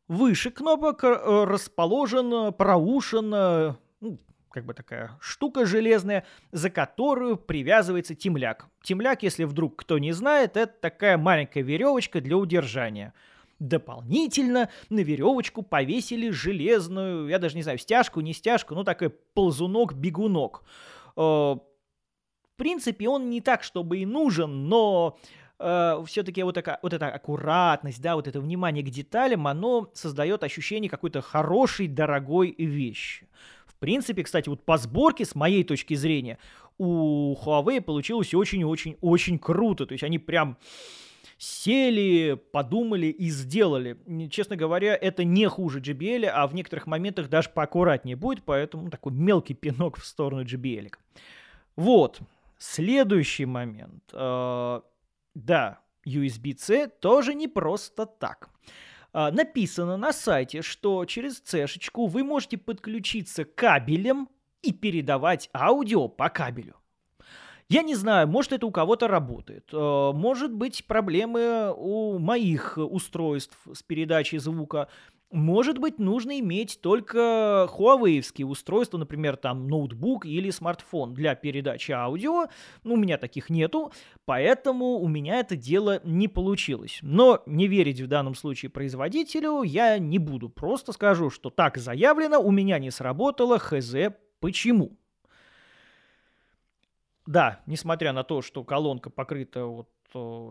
Выше 0.08 0.50
кнопок 0.50 1.04
э, 1.04 1.44
расположен, 1.44 2.54
проушен, 2.54 3.34
э, 3.34 3.74
ну, 4.00 4.18
как 4.48 4.64
бы 4.64 4.72
такая 4.72 5.18
штука 5.20 5.66
железная, 5.66 6.24
за 6.50 6.70
которую 6.70 7.36
привязывается 7.36 8.14
темляк. 8.14 8.68
Темляк, 8.82 9.22
если 9.22 9.44
вдруг 9.44 9.76
кто 9.76 9.98
не 9.98 10.12
знает, 10.12 10.56
это 10.56 10.72
такая 10.80 11.18
маленькая 11.18 11.60
веревочка 11.60 12.22
для 12.22 12.38
удержания– 12.38 13.12
Дополнительно 13.58 14.68
на 14.90 15.00
веревочку 15.00 15.62
повесили 15.62 16.30
железную, 16.30 17.28
я 17.28 17.38
даже 17.38 17.56
не 17.56 17.62
знаю, 17.62 17.78
стяжку, 17.78 18.20
не 18.20 18.32
стяжку, 18.32 18.74
ну 18.74 18.84
такой 18.84 19.10
ползунок-бегунок. 19.10 20.62
Э, 21.16 21.20
в 21.20 22.56
принципе, 22.56 23.08
он 23.08 23.30
не 23.30 23.40
так, 23.40 23.62
чтобы 23.62 23.98
и 23.98 24.06
нужен, 24.06 24.68
но 24.68 25.18
э, 25.58 26.02
все-таки 26.06 26.42
вот, 26.42 26.54
такая, 26.54 26.78
вот 26.82 26.92
эта 26.92 27.08
аккуратность, 27.08 28.00
да, 28.00 28.16
вот 28.16 28.28
это 28.28 28.40
внимание 28.40 28.84
к 28.84 28.90
деталям, 28.90 29.46
оно 29.46 29.90
создает 29.94 30.42
ощущение 30.42 30.90
какой-то 30.90 31.20
хорошей, 31.20 31.86
дорогой 31.86 32.54
вещи. 32.58 33.28
В 33.66 33.76
принципе, 33.76 34.22
кстати, 34.22 34.48
вот 34.48 34.64
по 34.64 34.78
сборке, 34.78 35.24
с 35.24 35.34
моей 35.34 35.62
точки 35.64 35.94
зрения, 35.94 36.38
у 36.78 37.34
Huawei 37.34 37.80
получилось 37.80 38.34
очень-очень-очень 38.34 39.38
круто. 39.38 39.86
То 39.86 39.92
есть 39.92 40.04
они 40.04 40.18
прям 40.18 40.58
сели, 41.44 42.40
подумали 42.52 43.06
и 43.06 43.28
сделали. 43.28 43.98
Честно 44.30 44.56
говоря, 44.56 44.96
это 44.96 45.24
не 45.24 45.48
хуже 45.48 45.80
JBL, 45.80 46.26
а 46.26 46.46
в 46.46 46.54
некоторых 46.54 46.86
моментах 46.86 47.28
даже 47.28 47.50
поаккуратнее 47.50 48.16
будет, 48.16 48.44
поэтому 48.44 48.90
такой 48.90 49.12
мелкий 49.12 49.54
пинок 49.54 49.98
в 49.98 50.06
сторону 50.06 50.42
JBL. 50.44 50.92
Вот, 51.76 52.20
следующий 52.58 53.46
момент. 53.46 54.04
Э, 54.12 54.80
да, 55.34 55.80
USB-C 56.06 56.88
тоже 57.00 57.34
не 57.34 57.48
просто 57.48 58.06
так. 58.06 58.50
Э, 59.12 59.30
написано 59.30 59.96
на 59.96 60.12
сайте, 60.12 60.62
что 60.62 61.04
через 61.04 61.42
C-шечку 61.44 62.06
вы 62.06 62.24
можете 62.24 62.56
подключиться 62.56 63.44
кабелем 63.44 64.28
и 64.62 64.72
передавать 64.72 65.50
аудио 65.52 66.08
по 66.08 66.28
кабелю. 66.30 66.76
Я 67.68 67.82
не 67.82 67.94
знаю, 67.94 68.28
может 68.28 68.52
это 68.52 68.66
у 68.66 68.70
кого-то 68.70 69.08
работает. 69.08 69.68
Э, 69.72 70.12
может 70.12 70.52
быть 70.52 70.86
проблемы 70.86 71.72
у 71.76 72.18
моих 72.18 72.76
устройств 72.76 73.56
с 73.72 73.82
передачей 73.82 74.38
звука. 74.38 74.88
Может 75.30 75.78
быть, 75.78 75.98
нужно 75.98 76.38
иметь 76.38 76.78
только 76.80 77.68
Huawei 77.76 78.44
устройства, 78.44 78.98
например, 78.98 79.36
там 79.36 79.66
ноутбук 79.66 80.26
или 80.26 80.50
смартфон 80.50 81.12
для 81.12 81.34
передачи 81.34 81.90
аудио. 81.90 82.46
Ну, 82.84 82.94
у 82.94 82.96
меня 82.96 83.18
таких 83.18 83.50
нету, 83.50 83.92
поэтому 84.26 84.98
у 84.98 85.08
меня 85.08 85.40
это 85.40 85.56
дело 85.56 86.00
не 86.04 86.28
получилось. 86.28 87.00
Но 87.02 87.42
не 87.46 87.66
верить 87.66 88.00
в 88.00 88.06
данном 88.06 88.36
случае 88.36 88.70
производителю 88.70 89.62
я 89.62 89.98
не 89.98 90.20
буду. 90.20 90.50
Просто 90.50 90.92
скажу, 90.92 91.30
что 91.30 91.50
так 91.50 91.78
заявлено, 91.78 92.38
у 92.40 92.52
меня 92.52 92.78
не 92.78 92.92
сработало, 92.92 93.58
хз, 93.58 93.92
почему. 94.38 94.96
Да, 97.26 97.60
несмотря 97.66 98.12
на 98.12 98.22
то, 98.22 98.42
что 98.42 98.64
колонка 98.64 99.10
покрыта 99.10 99.64
вот 99.64 99.88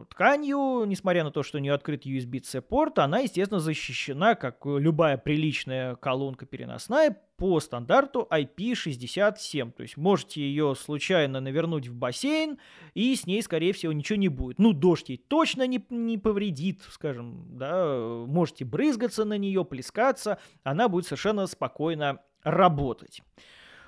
тканью, 0.09 0.83
несмотря 0.85 1.23
на 1.23 1.31
то, 1.31 1.41
что 1.41 1.57
у 1.57 1.61
нее 1.61 1.73
открыт 1.73 2.05
USB-C 2.05 2.61
порт, 2.61 2.99
она, 2.99 3.19
естественно, 3.19 3.61
защищена, 3.61 4.35
как 4.35 4.65
любая 4.65 5.17
приличная 5.17 5.95
колонка 5.95 6.45
переносная, 6.45 7.17
по 7.37 7.59
стандарту 7.59 8.27
IP67. 8.29 9.71
То 9.71 9.83
есть 9.83 9.95
можете 9.95 10.41
ее 10.41 10.75
случайно 10.75 11.39
навернуть 11.39 11.87
в 11.87 11.95
бассейн, 11.95 12.57
и 12.93 13.15
с 13.15 13.25
ней, 13.25 13.41
скорее 13.41 13.71
всего, 13.73 13.93
ничего 13.93 14.17
не 14.17 14.27
будет. 14.27 14.59
Ну, 14.59 14.73
дождь 14.73 15.09
ей 15.09 15.17
точно 15.17 15.65
не, 15.65 15.83
не 15.89 16.17
повредит, 16.17 16.81
скажем, 16.89 17.57
да, 17.57 18.25
можете 18.27 18.65
брызгаться 18.65 19.23
на 19.23 19.37
нее, 19.37 19.63
плескаться, 19.63 20.39
она 20.63 20.89
будет 20.89 21.05
совершенно 21.05 21.47
спокойно 21.47 22.19
работать. 22.43 23.21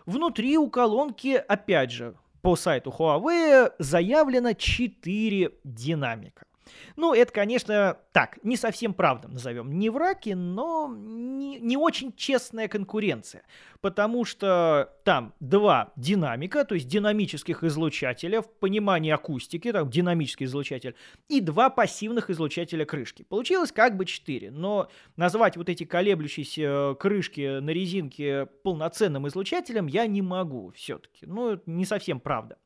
Внутри 0.06 0.58
у 0.58 0.70
колонки, 0.70 1.34
опять 1.36 1.92
же, 1.92 2.16
по 2.46 2.56
сайту 2.56 2.92
Huawei 2.92 3.72
заявлено 3.80 4.54
4 4.54 5.52
динамика. 5.64 6.46
Ну, 6.96 7.14
это, 7.14 7.32
конечно, 7.32 7.98
так, 8.12 8.40
не 8.44 8.58
совсем 8.58 8.94
правда, 8.94 9.28
назовем. 9.28 9.78
Не 9.78 9.90
враки, 9.90 10.30
но 10.30 10.92
не, 10.96 11.60
не 11.60 11.78
очень 11.78 12.14
честная 12.14 12.68
конкуренция. 12.68 13.44
Потому 13.82 14.26
что 14.26 14.94
там 15.04 15.34
два 15.40 15.92
динамика, 15.96 16.66
то 16.66 16.76
есть 16.76 16.88
динамических 16.88 17.64
излучателя 17.64 18.42
в 18.42 18.50
понимании 18.50 19.12
акустики, 19.12 19.72
там 19.72 19.90
динамический 19.90 20.46
излучатель, 20.46 20.96
и 21.28 21.42
два 21.42 21.70
пассивных 21.70 22.30
излучателя 22.30 22.86
крышки. 22.86 23.24
Получилось 23.24 23.72
как 23.72 23.96
бы 23.96 24.06
четыре, 24.06 24.50
но 24.50 24.90
назвать 25.18 25.58
вот 25.58 25.70
эти 25.70 25.84
колеблющиеся 25.84 26.96
крышки 27.00 27.60
на 27.60 27.70
резинке 27.70 28.48
полноценным 28.64 29.28
излучателем 29.28 29.88
я 29.88 30.08
не 30.08 30.22
могу 30.22 30.72
все-таки. 30.76 31.26
Ну, 31.26 31.52
это 31.52 31.70
не 31.70 31.86
совсем 31.86 32.20
правда. 32.20 32.58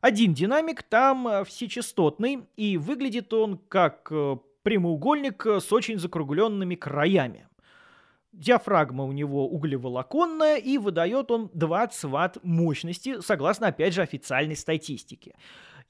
Один 0.00 0.32
динамик 0.32 0.82
там 0.82 1.28
э, 1.28 1.44
всечастотный, 1.44 2.46
и 2.56 2.78
выглядит 2.78 3.34
он 3.34 3.58
как 3.68 4.08
э, 4.10 4.36
прямоугольник 4.62 5.44
э, 5.44 5.60
с 5.60 5.70
очень 5.72 5.98
закругленными 5.98 6.74
краями. 6.74 7.46
Диафрагма 8.32 9.04
у 9.04 9.12
него 9.12 9.46
углеволоконная, 9.46 10.56
и 10.56 10.78
выдает 10.78 11.30
он 11.30 11.50
20 11.52 12.04
ватт 12.04 12.38
мощности, 12.42 13.20
согласно, 13.20 13.66
опять 13.66 13.92
же, 13.92 14.00
официальной 14.00 14.56
статистике. 14.56 15.34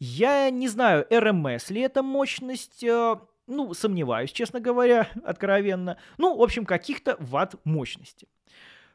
Я 0.00 0.50
не 0.50 0.66
знаю, 0.66 1.06
РМС 1.10 1.70
ли 1.70 1.82
эта 1.82 2.02
мощность, 2.02 2.82
ну, 3.46 3.74
сомневаюсь, 3.74 4.32
честно 4.32 4.58
говоря, 4.58 5.08
откровенно. 5.24 5.98
Ну, 6.18 6.36
в 6.36 6.42
общем, 6.42 6.64
каких-то 6.64 7.16
ватт 7.20 7.54
мощности. 7.64 8.26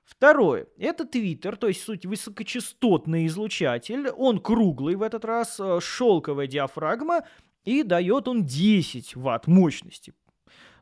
Второе. 0.06 0.68
Это 0.78 1.06
твиттер, 1.06 1.58
то 1.58 1.68
есть 1.68 1.84
суть 1.84 2.06
высокочастотный 2.06 3.26
излучатель. 3.26 4.10
Он 4.10 4.40
круглый 4.40 4.96
в 4.96 5.02
этот 5.02 5.26
раз, 5.26 5.60
э, 5.60 5.80
шелковая 5.82 6.46
диафрагма, 6.46 7.26
и 7.64 7.82
дает 7.82 8.28
он 8.28 8.46
10 8.46 9.16
ватт 9.16 9.48
мощности. 9.48 10.14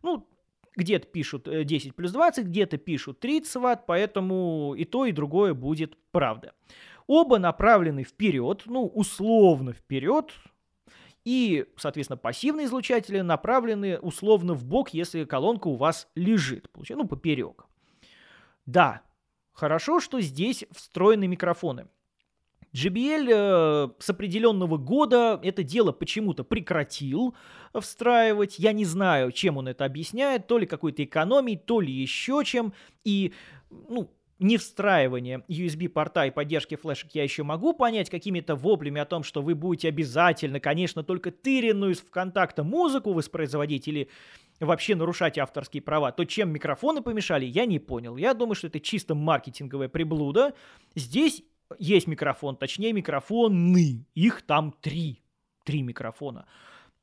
Ну, 0.02 0.28
где-то 0.76 1.08
пишут 1.08 1.48
10 1.50 1.92
э, 1.92 1.94
плюс 1.94 2.12
20, 2.12 2.48
где-то 2.48 2.78
пишут 2.78 3.22
30 3.22 3.56
ватт, 3.56 3.86
поэтому 3.86 4.76
и 4.78 4.84
то, 4.84 5.06
и 5.06 5.14
другое 5.14 5.54
будет 5.54 5.98
правда. 6.12 6.54
Оба 7.08 7.40
направлены 7.40 8.04
вперед, 8.04 8.64
ну, 8.66 8.86
условно 8.86 9.72
вперед, 9.72 10.34
и, 11.24 11.66
соответственно, 11.78 12.18
пассивные 12.18 12.66
излучатели 12.66 13.22
направлены 13.22 14.00
условно 14.00 14.54
в 14.54 14.66
бок, 14.66 14.90
если 14.90 15.24
колонка 15.24 15.68
у 15.68 15.76
вас 15.76 16.10
лежит, 16.16 16.70
ну, 16.90 17.08
поперек. 17.08 17.66
Да, 18.66 19.02
Хорошо, 19.54 20.00
что 20.00 20.20
здесь 20.20 20.66
встроены 20.72 21.28
микрофоны. 21.28 21.88
JBL 22.74 23.28
э, 23.30 23.90
с 24.00 24.10
определенного 24.10 24.78
года 24.78 25.40
это 25.44 25.62
дело 25.64 25.92
почему-то 25.92 26.44
прекратил 26.44 27.36
встраивать. 27.80 28.58
Я 28.58 28.74
не 28.74 28.84
знаю, 28.84 29.32
чем 29.32 29.58
он 29.58 29.68
это 29.68 29.86
объясняет. 29.86 30.48
То 30.48 30.58
ли 30.58 30.66
какой-то 30.66 31.04
экономией, 31.04 31.58
то 31.58 31.80
ли 31.80 31.94
еще 31.94 32.42
чем. 32.44 32.74
И, 33.04 33.32
ну, 33.70 34.10
не 34.40 34.58
встраивание 34.58 35.44
USB-порта 35.48 36.28
и 36.28 36.32
поддержки 36.32 36.76
флешек 36.76 37.12
я 37.14 37.24
еще 37.24 37.44
могу 37.44 37.74
понять 37.74 38.10
какими-то 38.10 38.56
воплями 38.56 39.00
о 39.00 39.06
том, 39.06 39.24
что 39.24 39.42
вы 39.42 39.56
будете 39.56 39.88
обязательно, 39.88 40.60
конечно, 40.60 41.04
только 41.04 41.32
тыренную 41.32 41.94
из 41.94 42.00
ВКонтакта 42.00 42.64
музыку 42.64 43.14
воспроизводить 43.14 43.88
или 43.88 44.10
вообще 44.60 44.96
нарушать 44.96 45.38
авторские 45.38 45.82
права, 45.82 46.12
то 46.12 46.26
чем 46.26 46.52
микрофоны 46.52 47.02
помешали, 47.02 47.46
я 47.46 47.66
не 47.66 47.80
понял. 47.80 48.18
Я 48.18 48.34
думаю, 48.34 48.56
что 48.56 48.68
это 48.68 48.80
чисто 48.80 49.16
маркетинговая 49.16 49.90
приблуда. 49.90 50.54
Здесь 50.96 51.44
есть 51.80 52.08
микрофон, 52.08 52.56
точнее 52.56 52.94
микрофоны. 52.94 54.06
Их 54.14 54.42
там 54.44 54.74
три. 54.82 55.22
Три 55.64 55.82
микрофона. 55.82 56.46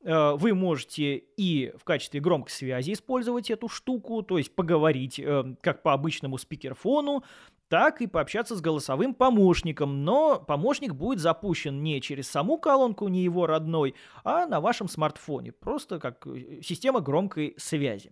Э, 0.03 0.33
вы 0.35 0.53
можете 0.53 1.17
и 1.37 1.73
в 1.77 1.83
качестве 1.83 2.19
громкой 2.19 2.51
связи 2.51 2.93
использовать 2.93 3.51
эту 3.51 3.67
штуку, 3.67 4.23
то 4.23 4.37
есть 4.37 4.53
поговорить 4.55 5.19
э, 5.19 5.55
как 5.61 5.83
по 5.83 5.93
обычному 5.93 6.37
спикерфону, 6.37 7.23
так 7.67 8.01
и 8.01 8.07
пообщаться 8.07 8.55
с 8.55 8.61
голосовым 8.61 9.13
помощником, 9.13 10.03
но 10.03 10.39
помощник 10.39 10.93
будет 10.93 11.19
запущен 11.19 11.81
не 11.83 12.01
через 12.01 12.29
саму 12.29 12.57
колонку, 12.57 13.07
не 13.07 13.23
его 13.23 13.45
родной, 13.45 13.95
а 14.23 14.45
на 14.45 14.59
вашем 14.59 14.89
смартфоне, 14.89 15.51
просто 15.51 15.99
как 15.99 16.25
э, 16.25 16.61
система 16.61 16.99
громкой 16.99 17.53
связи. 17.57 18.11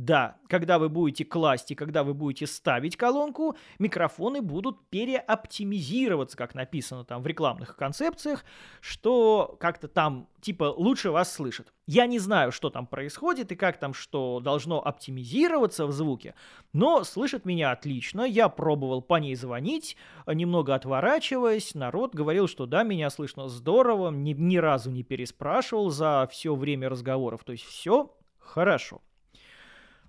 Да, 0.00 0.38
когда 0.48 0.78
вы 0.78 0.88
будете 0.88 1.26
класть 1.26 1.72
и 1.72 1.74
когда 1.74 2.04
вы 2.04 2.14
будете 2.14 2.46
ставить 2.46 2.96
колонку, 2.96 3.58
микрофоны 3.78 4.40
будут 4.40 4.88
переоптимизироваться, 4.88 6.38
как 6.38 6.54
написано 6.54 7.04
там 7.04 7.22
в 7.22 7.26
рекламных 7.26 7.76
концепциях, 7.76 8.46
что 8.80 9.58
как-то 9.60 9.88
там 9.88 10.26
типа 10.40 10.72
лучше 10.74 11.10
вас 11.10 11.30
слышат. 11.30 11.74
Я 11.86 12.06
не 12.06 12.18
знаю, 12.18 12.50
что 12.50 12.70
там 12.70 12.86
происходит 12.86 13.52
и 13.52 13.56
как 13.56 13.78
там 13.78 13.92
что 13.92 14.40
должно 14.40 14.82
оптимизироваться 14.82 15.86
в 15.86 15.92
звуке, 15.92 16.34
но 16.72 17.04
слышат 17.04 17.44
меня 17.44 17.70
отлично. 17.70 18.22
Я 18.22 18.48
пробовал 18.48 19.02
по 19.02 19.16
ней 19.16 19.34
звонить, 19.34 19.98
немного 20.26 20.74
отворачиваясь. 20.74 21.74
Народ 21.74 22.14
говорил, 22.14 22.48
что 22.48 22.64
да, 22.64 22.84
меня 22.84 23.10
слышно 23.10 23.48
здорово, 23.48 24.10
ни, 24.10 24.32
ни 24.32 24.56
разу 24.56 24.90
не 24.90 25.02
переспрашивал 25.02 25.90
за 25.90 26.26
все 26.32 26.54
время 26.54 26.88
разговоров. 26.88 27.44
То 27.44 27.52
есть 27.52 27.64
все 27.64 28.16
хорошо. 28.38 29.02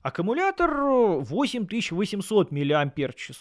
Аккумулятор 0.04 0.72
8800 1.22 2.52
мАч, 2.52 3.32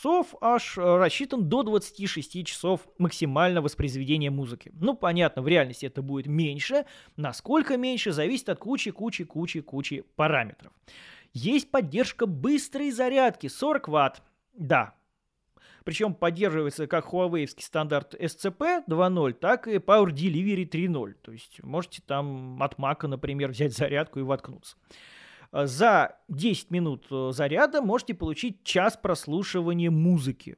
аж 0.43 0.77
э, 0.77 0.97
рассчитан 0.99 1.49
до 1.49 1.63
26 1.63 2.45
часов 2.45 2.87
максимального 2.99 3.65
воспроизведения 3.65 4.31
музыки. 4.31 4.71
Ну, 4.75 4.95
понятно, 4.95 5.41
в 5.41 5.49
реальности 5.49 5.87
это 5.87 6.03
будет 6.03 6.27
меньше. 6.27 6.85
Насколько 7.17 7.79
меньше, 7.79 8.13
зависит 8.13 8.51
от 8.51 8.59
кучи-кучи-кучи-кучи 8.59 10.05
параметров. 10.17 10.73
Есть 11.33 11.71
поддержка 11.71 12.27
быстрой 12.27 12.91
зарядки 12.91 13.47
40 13.47 13.89
Вт. 13.89 14.23
Да, 14.53 14.95
причем 15.85 16.15
поддерживается 16.15 16.87
как 16.87 17.07
Huawei 17.07 17.47
стандарт 17.47 18.15
SCP 18.15 18.85
2.0, 18.87 19.33
так 19.33 19.67
и 19.67 19.77
Power 19.77 20.09
Delivery 20.09 20.69
3.0. 20.69 21.15
То 21.23 21.33
есть 21.33 21.63
можете 21.63 22.03
там 22.07 22.63
от 22.63 22.75
Mac, 22.75 23.07
например, 23.07 23.51
взять 23.51 23.75
зарядку 23.75 24.21
и 24.21 24.23
воткнуться. 24.23 24.77
Э, 25.53 25.67
за 25.67 26.17
10 26.29 26.71
минут 26.71 27.07
э, 27.11 27.31
заряда 27.33 27.83
можете 27.83 28.15
получить 28.15 28.63
час 28.63 28.97
прослушивания 28.97 29.91
музыки. 29.91 30.57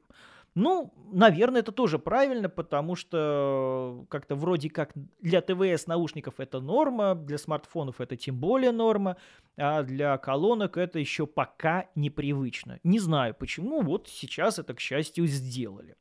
Ну, 0.55 0.93
наверное, 1.11 1.61
это 1.61 1.71
тоже 1.71 1.97
правильно, 1.97 2.47
потому 2.47 2.95
что 2.95 4.05
как-то 4.09 4.35
вроде 4.35 4.69
как 4.69 4.91
для 5.19 5.41
ТВС 5.41 5.87
наушников 5.87 6.39
это 6.39 6.59
норма, 6.59 7.15
для 7.15 7.39
смартфонов 7.39 7.99
это 7.99 8.15
тем 8.15 8.37
более 8.37 8.71
норма, 8.71 9.17
а 9.57 9.81
для 9.81 10.15
колонок 10.19 10.77
это 10.77 10.99
еще 10.99 11.25
пока 11.25 11.87
непривычно. 11.95 12.79
Не 12.83 12.99
знаю 12.99 13.33
почему, 13.33 13.81
вот 13.81 14.07
сейчас 14.07 14.59
это, 14.59 14.75
к 14.75 14.79
счастью, 14.79 15.25
сделали. 15.25 15.95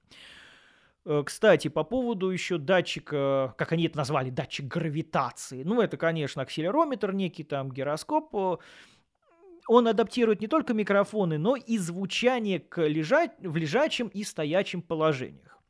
Э, 1.05 1.23
кстати, 1.25 1.69
по 1.69 1.85
поводу 1.85 2.31
еще 2.31 2.59
датчика, 2.59 3.55
как 3.59 3.73
они 3.73 3.87
это 3.87 3.97
назвали, 3.97 4.31
датчик 4.31 4.67
гравитации. 4.67 5.63
Ну, 5.63 5.81
это, 5.81 5.97
конечно, 5.97 6.43
акселерометр 6.43 7.13
некий, 7.13 7.45
там, 7.45 7.71
гироскоп. 7.71 8.61
Он 9.69 9.89
адаптирует 9.89 10.41
не 10.41 10.49
только 10.49 10.75
микрофоны, 10.75 11.39
но 11.39 11.57
и 11.57 11.79
звучание 11.79 12.59
к 12.61 12.83
лежа... 12.83 13.29
в 13.41 13.57
лежачем 13.57 14.09
и 14.09 14.25
стоячем 14.25 14.83
положениях. 14.83 15.62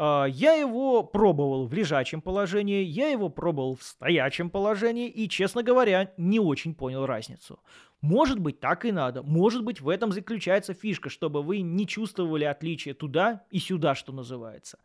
А, 0.00 0.26
я 0.26 0.52
его 0.52 1.02
пробовал 1.02 1.66
в 1.66 1.74
лежачем 1.74 2.22
положении, 2.22 2.84
я 2.84 3.08
его 3.08 3.28
пробовал 3.28 3.74
в 3.74 3.82
стоячем 3.82 4.48
положении 4.48 5.08
и, 5.08 5.28
честно 5.28 5.64
говоря, 5.64 6.12
не 6.16 6.38
очень 6.38 6.72
понял 6.72 7.04
разницу. 7.04 7.58
Может 8.00 8.38
быть, 8.38 8.60
так 8.60 8.84
и 8.84 8.92
надо. 8.92 9.24
Может 9.24 9.64
быть, 9.64 9.80
в 9.80 9.88
этом 9.88 10.12
заключается 10.12 10.72
фишка, 10.72 11.10
чтобы 11.10 11.42
вы 11.42 11.62
не 11.62 11.84
чувствовали 11.84 12.44
отличия 12.44 12.94
туда 12.94 13.42
и 13.50 13.58
сюда, 13.58 13.96
что 13.96 14.12
называется. 14.12 14.78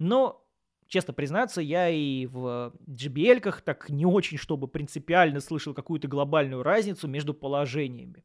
Но, 0.00 0.44
честно 0.88 1.14
признаться, 1.14 1.60
я 1.60 1.88
и 1.88 2.26
в 2.26 2.74
JBL-ках 2.88 3.60
так 3.60 3.88
не 3.90 4.06
очень, 4.06 4.38
чтобы 4.38 4.66
принципиально 4.66 5.38
слышал 5.38 5.72
какую-то 5.72 6.08
глобальную 6.08 6.64
разницу 6.64 7.06
между 7.06 7.32
положениями. 7.32 8.24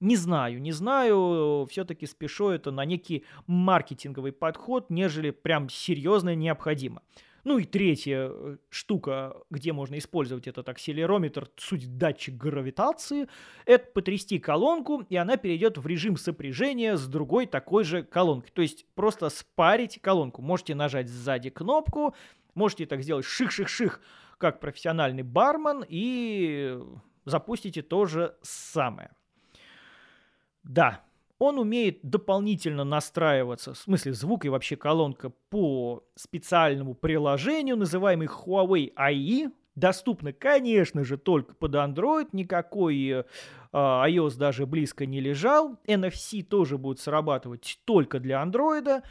Не 0.00 0.16
знаю, 0.16 0.60
не 0.60 0.72
знаю, 0.72 1.66
все-таки 1.70 2.06
спешу 2.06 2.50
это 2.50 2.70
на 2.70 2.84
некий 2.84 3.24
маркетинговый 3.46 4.32
подход, 4.32 4.90
нежели 4.90 5.30
прям 5.30 5.70
серьезно 5.70 6.34
необходимо. 6.34 7.02
Ну 7.46 7.58
и 7.58 7.64
третья 7.64 8.28
э, 8.28 8.56
штука, 8.70 9.36
где 9.50 9.72
можно 9.72 9.96
использовать 9.98 10.48
этот 10.48 10.68
акселерометр, 10.68 11.48
суть 11.56 11.96
датчик 11.96 12.34
гравитации, 12.34 13.28
это 13.66 13.86
потрясти 13.92 14.40
колонку, 14.40 15.06
и 15.08 15.14
она 15.14 15.36
перейдет 15.36 15.78
в 15.78 15.86
режим 15.86 16.16
сопряжения 16.16 16.96
с 16.96 17.06
другой 17.06 17.46
такой 17.46 17.84
же 17.84 18.02
колонкой. 18.02 18.50
То 18.52 18.62
есть 18.62 18.84
просто 18.96 19.28
спарить 19.28 20.00
колонку. 20.02 20.42
Можете 20.42 20.74
нажать 20.74 21.08
сзади 21.08 21.50
кнопку, 21.50 22.16
можете 22.54 22.84
так 22.84 23.02
сделать 23.02 23.24
ших-ших-ших, 23.24 24.00
как 24.38 24.58
профессиональный 24.58 25.22
бармен, 25.22 25.84
и 25.88 26.80
запустите 27.26 27.82
то 27.82 28.06
же 28.06 28.34
самое. 28.42 29.12
Да, 30.66 31.02
он 31.38 31.58
умеет 31.58 32.00
дополнительно 32.02 32.84
настраиваться, 32.84 33.74
в 33.74 33.78
смысле 33.78 34.12
звук 34.12 34.44
и 34.44 34.48
вообще 34.48 34.76
колонка 34.76 35.30
по 35.50 36.04
специальному 36.14 36.94
приложению, 36.94 37.76
называемый 37.76 38.28
Huawei 38.28 38.92
AI, 38.94 39.50
Доступно, 39.76 40.32
конечно 40.32 41.04
же, 41.04 41.18
только 41.18 41.54
под 41.54 41.74
Android, 41.74 42.28
никакой 42.32 43.08
э, 43.08 43.24
iOS 43.72 44.38
даже 44.38 44.64
близко 44.64 45.04
не 45.04 45.20
лежал. 45.20 45.78
NFC 45.86 46.42
тоже 46.42 46.78
будет 46.78 46.98
срабатывать 46.98 47.78
только 47.84 48.18
для 48.18 48.42
Android. 48.42 49.02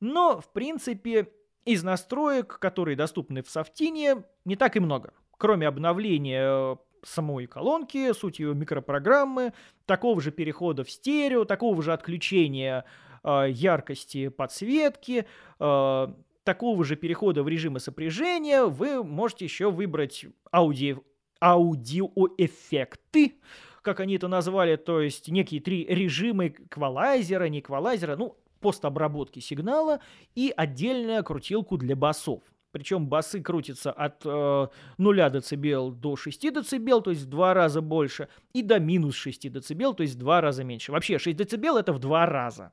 Но, 0.00 0.40
в 0.40 0.50
принципе, 0.50 1.28
из 1.66 1.82
настроек, 1.82 2.58
которые 2.58 2.96
доступны 2.96 3.42
в 3.42 3.50
софтине, 3.50 4.24
не 4.46 4.56
так 4.56 4.76
и 4.76 4.80
много. 4.80 5.12
Кроме 5.36 5.68
обновления 5.68 6.78
самой 7.04 7.46
колонки, 7.46 8.12
суть 8.12 8.38
ее 8.38 8.54
микропрограммы, 8.54 9.52
такого 9.86 10.20
же 10.20 10.30
перехода 10.30 10.84
в 10.84 10.90
стерео, 10.90 11.44
такого 11.44 11.82
же 11.82 11.92
отключения 11.92 12.84
э, 13.22 13.46
яркости 13.50 14.28
подсветки, 14.28 15.26
э, 15.58 16.06
такого 16.44 16.84
же 16.84 16.96
перехода 16.96 17.42
в 17.42 17.48
режимы 17.48 17.80
сопряжения, 17.80 18.64
вы 18.64 19.02
можете 19.02 19.44
еще 19.44 19.70
выбрать 19.70 20.26
ауди... 20.50 20.96
аудиоэффекты, 21.40 23.34
как 23.82 24.00
они 24.00 24.16
это 24.16 24.28
назвали, 24.28 24.76
то 24.76 25.00
есть 25.00 25.28
некие 25.28 25.60
три 25.60 25.84
режима 25.86 26.48
эквалайзера, 26.48 27.48
не 27.48 27.60
эквалайзера, 27.60 28.16
ну, 28.16 28.36
постобработки 28.60 29.40
сигнала 29.40 30.00
и 30.34 30.52
отдельную 30.56 31.22
крутилку 31.22 31.76
для 31.76 31.94
басов. 31.94 32.42
Причем 32.74 33.06
басы 33.06 33.40
крутятся 33.40 33.92
от 33.92 34.22
э, 34.24 34.66
0 34.98 35.16
дБ 35.16 35.96
до 35.96 36.16
6 36.16 36.52
дБ, 36.52 37.04
то 37.04 37.10
есть 37.10 37.22
в 37.22 37.28
два 37.28 37.54
раза 37.54 37.80
больше, 37.80 38.26
и 38.52 38.62
до 38.62 38.80
минус 38.80 39.14
6 39.14 39.48
дБ, 39.48 39.96
то 39.96 40.02
есть 40.02 40.16
в 40.16 40.18
два 40.18 40.40
раза 40.40 40.64
меньше. 40.64 40.90
Вообще 40.90 41.20
6 41.20 41.36
дБ 41.36 41.66
это 41.78 41.92
в 41.92 42.00
два 42.00 42.26
раза. 42.26 42.72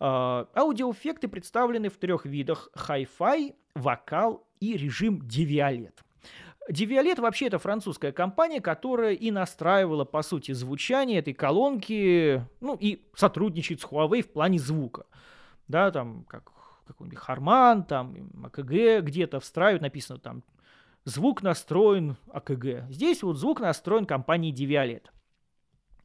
Э, 0.00 0.46
аудиоэффекты 0.54 1.28
представлены 1.28 1.90
в 1.90 1.98
трех 1.98 2.24
видах. 2.24 2.70
Hi-Fi, 2.74 3.54
вокал 3.74 4.46
и 4.60 4.78
режим 4.78 5.20
Девиолет. 5.28 6.02
Девиолет 6.70 7.18
вообще 7.18 7.48
это 7.48 7.58
французская 7.58 8.12
компания, 8.12 8.62
которая 8.62 9.12
и 9.12 9.30
настраивала, 9.30 10.06
по 10.06 10.22
сути, 10.22 10.52
звучание 10.52 11.18
этой 11.18 11.34
колонки, 11.34 12.42
ну 12.62 12.78
и 12.80 13.02
сотрудничает 13.14 13.82
с 13.82 13.84
Huawei 13.84 14.22
в 14.22 14.32
плане 14.32 14.58
звука. 14.58 15.04
Да, 15.66 15.90
там, 15.90 16.24
как 16.24 16.50
какой-нибудь 16.88 17.18
Харман, 17.18 17.84
там 17.84 18.30
АКГ 18.44 19.04
где-то 19.04 19.40
встраивают, 19.40 19.82
написано 19.82 20.18
там 20.18 20.42
звук 21.04 21.42
настроен 21.42 22.16
АКГ. 22.32 22.90
Здесь 22.90 23.22
вот 23.22 23.36
звук 23.36 23.60
настроен 23.60 24.06
компанией 24.06 24.52
Девиолет. 24.52 25.12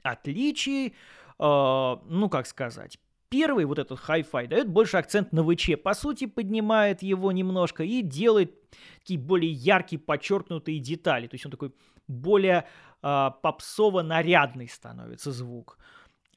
Отличий, 0.01 0.87
э, 0.87 0.91
ну 1.39 2.29
как 2.29 2.45
сказать, 2.47 2.99
первый 3.29 3.65
вот 3.65 3.79
этот 3.79 3.99
Hi-Fi 4.07 4.47
дает 4.47 4.69
больше 4.69 4.97
акцент 4.97 5.31
на 5.31 5.43
ВЧ, 5.43 5.71
по 5.81 5.93
сути 5.93 6.27
поднимает 6.27 7.01
его 7.01 7.31
немножко 7.31 7.83
и 7.83 8.01
делает 8.01 8.53
такие 8.99 9.19
более 9.19 9.51
яркие, 9.51 9.99
подчеркнутые 9.99 10.79
детали. 10.79 11.27
То 11.27 11.35
есть 11.35 11.45
он 11.45 11.51
такой 11.51 11.73
более 12.07 12.65
э, 13.01 13.31
попсово-нарядный 13.41 14.69
становится 14.69 15.31
звук. 15.31 15.77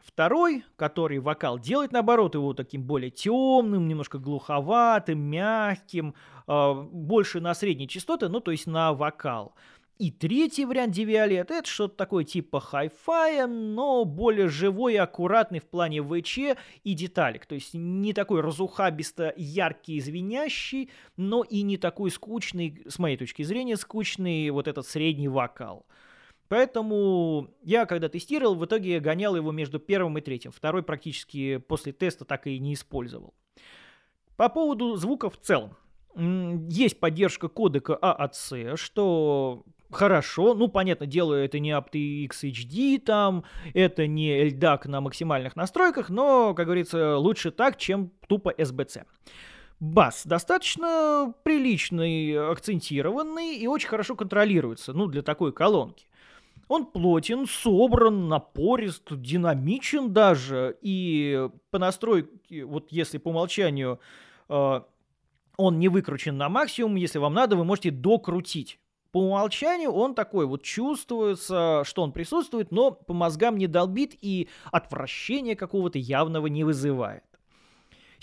Второй, 0.07 0.65
который 0.77 1.19
вокал, 1.19 1.59
делает 1.59 1.91
наоборот 1.91 2.37
его 2.37 2.55
таким 2.55 2.85
более 2.85 3.11
темным, 3.11 3.89
немножко 3.89 4.19
глуховатым, 4.19 5.19
мягким, 5.19 6.15
э, 6.47 6.75
больше 6.93 7.41
на 7.41 7.55
средние 7.55 7.89
частоты, 7.89 8.29
ну 8.29 8.39
то 8.39 8.53
есть 8.53 8.69
на 8.69 8.93
вокал. 8.93 9.55
И 9.99 10.13
третий 10.13 10.65
вариант 10.65 10.93
Девиолет 10.93 11.51
это 11.51 11.69
что-то 11.69 11.97
такое 11.97 12.23
типа 12.23 12.61
хай-фая, 12.61 13.49
но 13.49 14.05
более 14.05 14.49
живой 14.49 14.95
и 14.95 14.99
аккуратный 14.99 15.59
в 15.59 15.65
плане 15.65 16.03
ВЧ 16.03 16.57
и 16.85 16.95
деталек. 16.95 17.47
То 17.47 17.57
есть 17.57 17.75
не 17.75 18.13
такой 18.13 18.43
разухабисто 18.43 19.33
яркий, 19.37 19.99
звенящий, 20.01 20.91
но 21.17 21.43
и 21.43 21.63
не 21.63 21.79
такой 21.79 22.13
скучный, 22.13 22.83
с 22.87 22.99
моей 23.01 23.17
точки 23.17 23.43
зрения, 23.43 23.77
скучный 23.77 24.51
вот 24.51 24.69
этот 24.69 24.87
средний 24.87 25.29
вокал. 25.29 25.85
Поэтому 26.49 27.49
я, 27.63 27.87
когда 27.87 28.09
тестировал, 28.09 28.55
в 28.55 28.65
итоге 28.65 29.01
гонял 29.01 29.35
его 29.37 29.53
между 29.53 29.79
первым 29.79 30.19
и 30.19 30.21
третьим. 30.21 30.53
Второй 30.53 30.83
практически 30.83 31.57
после 31.57 31.93
теста 31.93 32.25
так 32.25 32.47
и 32.47 32.59
не 32.59 32.75
использовал. 32.75 33.35
По 34.37 34.49
поводу 34.49 34.97
звука 34.97 35.31
в 35.31 35.39
целом. 35.39 35.77
Есть 36.15 37.01
поддержка 37.01 37.49
кодека 37.49 37.99
AAC, 38.01 38.77
что 38.77 39.65
хорошо. 39.91 40.55
Ну, 40.55 40.69
понятное 40.69 41.07
дело, 41.07 41.35
это 41.35 41.59
не 41.59 41.71
aptX 41.71 42.31
HD, 42.43 42.99
там, 43.01 43.45
это 43.75 44.07
не 44.07 44.49
LDAC 44.49 44.89
на 44.89 45.01
максимальных 45.01 45.57
настройках, 45.57 46.09
но, 46.11 46.55
как 46.55 46.67
говорится, 46.67 47.19
лучше 47.19 47.51
так, 47.51 47.77
чем 47.77 48.13
тупо 48.29 48.51
SBC. 48.51 49.05
Бас 49.79 50.27
достаточно 50.27 51.35
приличный, 51.43 52.51
акцентированный 52.51 53.57
и 53.57 53.67
очень 53.67 53.89
хорошо 53.89 54.17
контролируется, 54.17 54.95
ну, 54.95 55.07
для 55.07 55.23
такой 55.23 55.53
колонки. 55.53 56.07
Он 56.69 56.87
плотен, 56.87 57.47
собран, 57.47 58.29
напорист, 58.29 59.05
динамичен 59.11 60.13
даже. 60.13 60.77
И 60.81 61.49
по 61.71 61.79
настройке, 61.79 62.65
вот 62.65 62.91
если 62.91 63.19
по 63.19 63.29
умолчанию 63.29 64.01
э, 64.49 64.81
он 65.57 65.79
не 65.79 65.89
выкручен 65.89 66.37
на 66.37 66.49
максимум, 66.49 66.97
если 66.97 67.19
вам 67.19 67.35
надо, 67.35 67.57
вы 67.57 67.65
можете 67.65 67.91
докрутить. 67.91 68.81
По 69.13 69.19
умолчанию 69.19 69.93
он 69.93 70.15
такой 70.15 70.47
вот 70.47 70.63
чувствуется, 70.63 71.83
что 71.85 72.03
он 72.03 72.13
присутствует, 72.13 72.73
но 72.73 72.91
по 72.91 73.15
мозгам 73.15 73.57
не 73.57 73.67
долбит 73.67 74.15
и 74.21 74.49
отвращения 74.73 75.55
какого-то 75.55 75.99
явного 75.99 76.49
не 76.49 76.65
вызывает. 76.65 77.25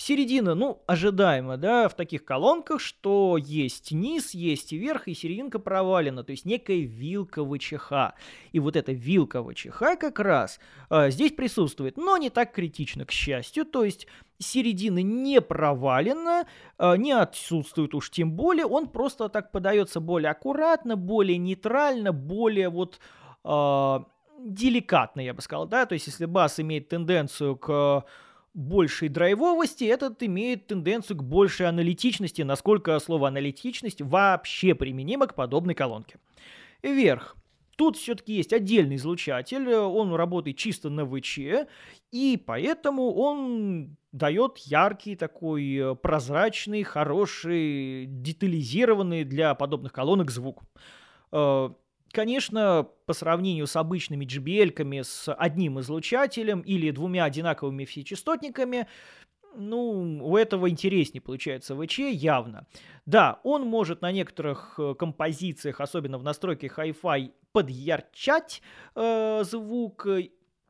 Середина, 0.03 0.53
ну, 0.53 0.81
ожидаемо, 0.85 1.55
да, 1.55 1.87
в 1.87 1.95
таких 1.95 2.25
колонках, 2.25 2.81
что 2.81 3.37
есть 3.37 3.93
низ, 3.93 4.33
есть 4.33 4.73
верх, 4.73 5.07
и 5.07 5.13
серединка 5.13 5.59
провалена, 5.59 6.25
то 6.25 6.31
есть 6.31 6.43
некая 6.43 6.81
вилка 6.81 7.41
ВЧХ. 7.45 8.13
И 8.51 8.59
вот 8.59 8.75
эта 8.75 8.91
вилка 8.91 9.41
ВЧХ 9.41 9.97
как 9.97 10.19
раз 10.19 10.59
э, 10.89 11.09
здесь 11.09 11.31
присутствует, 11.31 11.95
но 11.95 12.17
не 12.17 12.29
так 12.29 12.51
критично, 12.51 13.05
к 13.05 13.11
счастью, 13.11 13.63
то 13.63 13.85
есть 13.85 14.07
середина 14.39 15.01
не 15.01 15.39
провалена, 15.39 16.47
э, 16.77 16.97
не 16.97 17.13
отсутствует 17.13 17.95
уж 17.95 18.09
тем 18.11 18.33
более, 18.33 18.65
он 18.65 18.89
просто 18.89 19.29
так 19.29 19.53
подается 19.53 20.01
более 20.01 20.31
аккуратно, 20.31 20.97
более 20.97 21.37
нейтрально, 21.37 22.11
более 22.11 22.67
вот... 22.67 22.99
Э, 23.45 23.99
деликатно, 24.45 25.21
я 25.21 25.33
бы 25.33 25.41
сказал, 25.41 25.65
да, 25.65 25.85
то 25.85 25.93
есть 25.93 26.07
если 26.07 26.25
бас 26.25 26.59
имеет 26.59 26.89
тенденцию 26.89 27.55
к 27.55 28.03
большей 28.53 29.09
драйвовости, 29.09 29.83
этот 29.83 30.21
имеет 30.23 30.67
тенденцию 30.67 31.17
к 31.17 31.23
большей 31.23 31.67
аналитичности, 31.67 32.41
насколько 32.41 32.97
слово 32.99 33.27
аналитичность 33.27 34.01
вообще 34.01 34.75
применимо 34.75 35.27
к 35.27 35.35
подобной 35.35 35.75
колонке. 35.75 36.17
Вверх. 36.81 37.35
Тут 37.75 37.97
все-таки 37.97 38.33
есть 38.33 38.53
отдельный 38.53 38.97
излучатель, 38.97 39.67
он 39.73 40.13
работает 40.13 40.57
чисто 40.57 40.89
на 40.89 41.05
ВЧ, 41.05 41.39
и 42.11 42.41
поэтому 42.45 43.13
он 43.13 43.97
дает 44.11 44.59
яркий 44.59 45.15
такой 45.15 45.75
э, 45.75 45.95
прозрачный, 45.95 46.83
хороший, 46.83 48.05
детализированный 48.05 49.23
для 49.23 49.55
подобных 49.55 49.91
колонок 49.91 50.29
звук. 50.29 50.61
Э, 52.13 52.15
Конечно, 52.15 52.87
по 53.05 53.13
сравнению 53.13 53.67
с 53.67 53.75
обычными 53.75 54.25
JBL-ками 54.25 55.01
с 55.01 55.33
одним 55.33 55.79
излучателем 55.79 56.61
или 56.61 56.91
двумя 56.91 57.25
одинаковыми 57.25 57.85
всечастотниками, 57.85 58.87
ну, 59.55 60.19
у 60.21 60.37
этого 60.37 60.69
интереснее 60.69 61.21
получается 61.21 61.75
ВЧ, 61.75 61.99
явно. 61.99 62.65
Да, 63.05 63.39
он 63.43 63.67
может 63.67 64.01
на 64.01 64.11
некоторых 64.11 64.75
э, 64.79 64.95
композициях, 64.95 65.79
особенно 65.79 66.17
в 66.17 66.23
настройке 66.23 66.71
Hi-Fi, 66.75 67.31
подъярчать 67.51 68.61
э, 68.95 69.43
звук, 69.43 70.07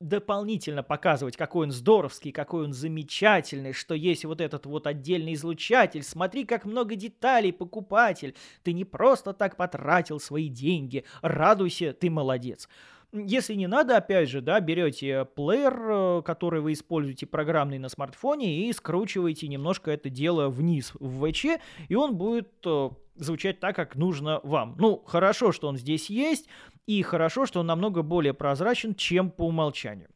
дополнительно 0.03 0.83
показывать, 0.83 1.37
какой 1.37 1.67
он 1.67 1.71
здоровский, 1.71 2.31
какой 2.31 2.65
он 2.65 2.73
замечательный, 2.73 3.73
что 3.73 3.95
есть 3.95 4.25
вот 4.25 4.41
этот 4.41 4.65
вот 4.65 4.85
отдельный 4.85 5.33
излучатель. 5.33 6.03
Смотри, 6.03 6.45
как 6.45 6.65
много 6.65 6.95
деталей, 6.95 7.53
покупатель. 7.53 8.35
Ты 8.63 8.73
не 8.73 8.85
просто 8.85 9.33
так 9.33 9.55
потратил 9.55 10.19
свои 10.19 10.49
деньги. 10.49 11.05
Радуйся, 11.21 11.93
ты 11.93 12.09
молодец. 12.09 12.67
Если 13.13 13.53
не 13.53 13.67
надо, 13.67 13.95
опять 13.95 14.27
же, 14.27 14.41
да, 14.41 14.59
берете 14.59 15.25
плеер, 15.35 15.79
э, 15.79 16.21
который 16.25 16.61
вы 16.61 16.73
используете 16.73 17.27
программный 17.27 17.77
на 17.77 17.87
смартфоне 17.87 18.67
и 18.67 18.73
скручиваете 18.73 19.47
немножко 19.47 19.91
это 19.91 20.09
дело 20.09 20.49
вниз 20.49 20.93
в 20.99 21.31
ВЧ, 21.31 21.45
и 21.89 21.95
он 21.95 22.15
будет 22.15 22.49
э, 22.65 22.89
звучать 23.15 23.59
так, 23.59 23.75
как 23.75 23.95
нужно 23.95 24.39
вам. 24.43 24.75
Ну, 24.79 25.03
хорошо, 25.05 25.51
что 25.51 25.67
он 25.67 25.77
здесь 25.77 26.09
есть, 26.09 26.47
и 26.87 27.01
хорошо, 27.01 27.45
что 27.45 27.61
он 27.61 27.67
намного 27.67 28.01
более 28.01 28.33
прозрачен, 28.33 28.95
чем 28.95 29.31
по 29.31 29.47
умолчанию. 29.47 30.09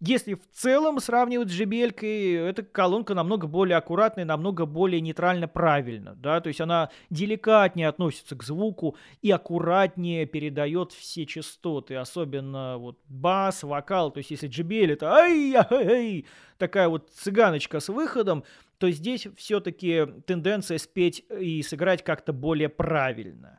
Если 0.00 0.34
в 0.34 0.48
целом 0.52 1.00
сравнивать 1.00 1.50
с 1.50 1.60
JBL, 1.60 2.48
эта 2.48 2.62
колонка 2.62 3.14
намного 3.14 3.48
более 3.48 3.76
аккуратная, 3.76 4.24
намного 4.24 4.64
более 4.64 5.00
нейтрально 5.00 5.48
правильно, 5.48 6.14
да, 6.14 6.40
то 6.40 6.46
есть 6.46 6.60
она 6.60 6.90
деликатнее 7.10 7.88
относится 7.88 8.36
к 8.36 8.44
звуку 8.44 8.96
и 9.22 9.32
аккуратнее 9.32 10.24
передает 10.24 10.92
все 10.92 11.26
частоты, 11.26 11.96
особенно 11.96 12.78
вот 12.78 13.00
бас, 13.08 13.64
вокал, 13.64 14.12
то 14.12 14.18
есть 14.18 14.30
если 14.30 14.48
JBL 14.48 14.92
это 14.92 15.12
ай 15.12 15.54
ай 15.54 15.88
ай 15.88 16.26
такая 16.58 16.88
вот 16.88 17.10
цыганочка 17.10 17.80
с 17.80 17.88
выходом, 17.88 18.44
то 18.78 18.88
здесь 18.92 19.26
все-таки 19.36 20.06
тенденция 20.26 20.78
спеть 20.78 21.24
и 21.28 21.60
сыграть 21.62 22.04
как-то 22.04 22.32
более 22.32 22.68
правильно. 22.68 23.58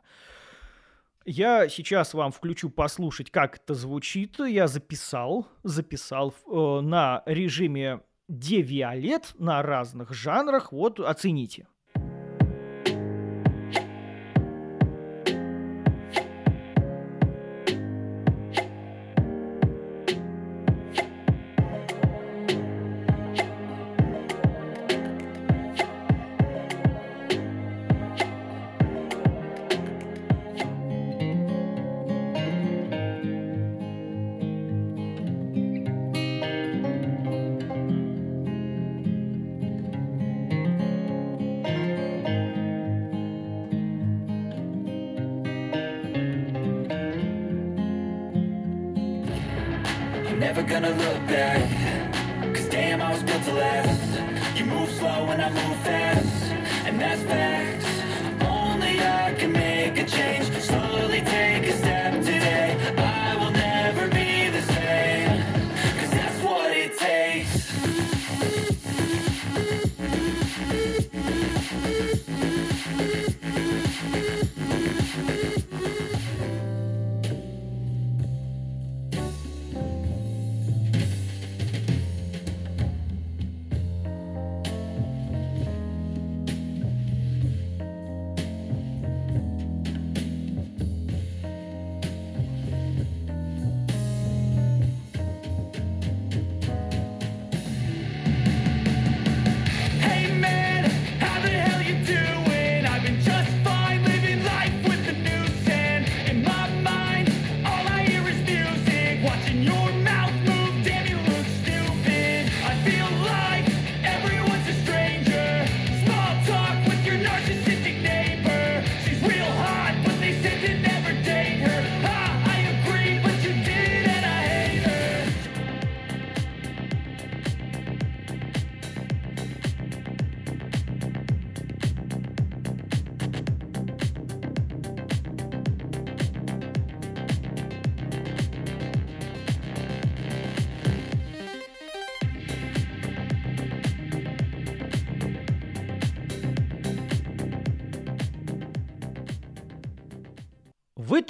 Я 1.32 1.68
сейчас 1.68 2.12
вам 2.12 2.32
включу 2.32 2.70
послушать, 2.70 3.30
как 3.30 3.58
это 3.58 3.74
звучит. 3.74 4.40
Я 4.40 4.66
записал, 4.66 5.46
записал 5.62 6.34
э, 6.34 6.80
на 6.80 7.22
режиме 7.24 8.00
девиолет 8.26 9.36
на 9.38 9.62
разных 9.62 10.12
жанрах. 10.12 10.72
Вот 10.72 10.98
оцените. 10.98 11.68
Back 51.30 51.59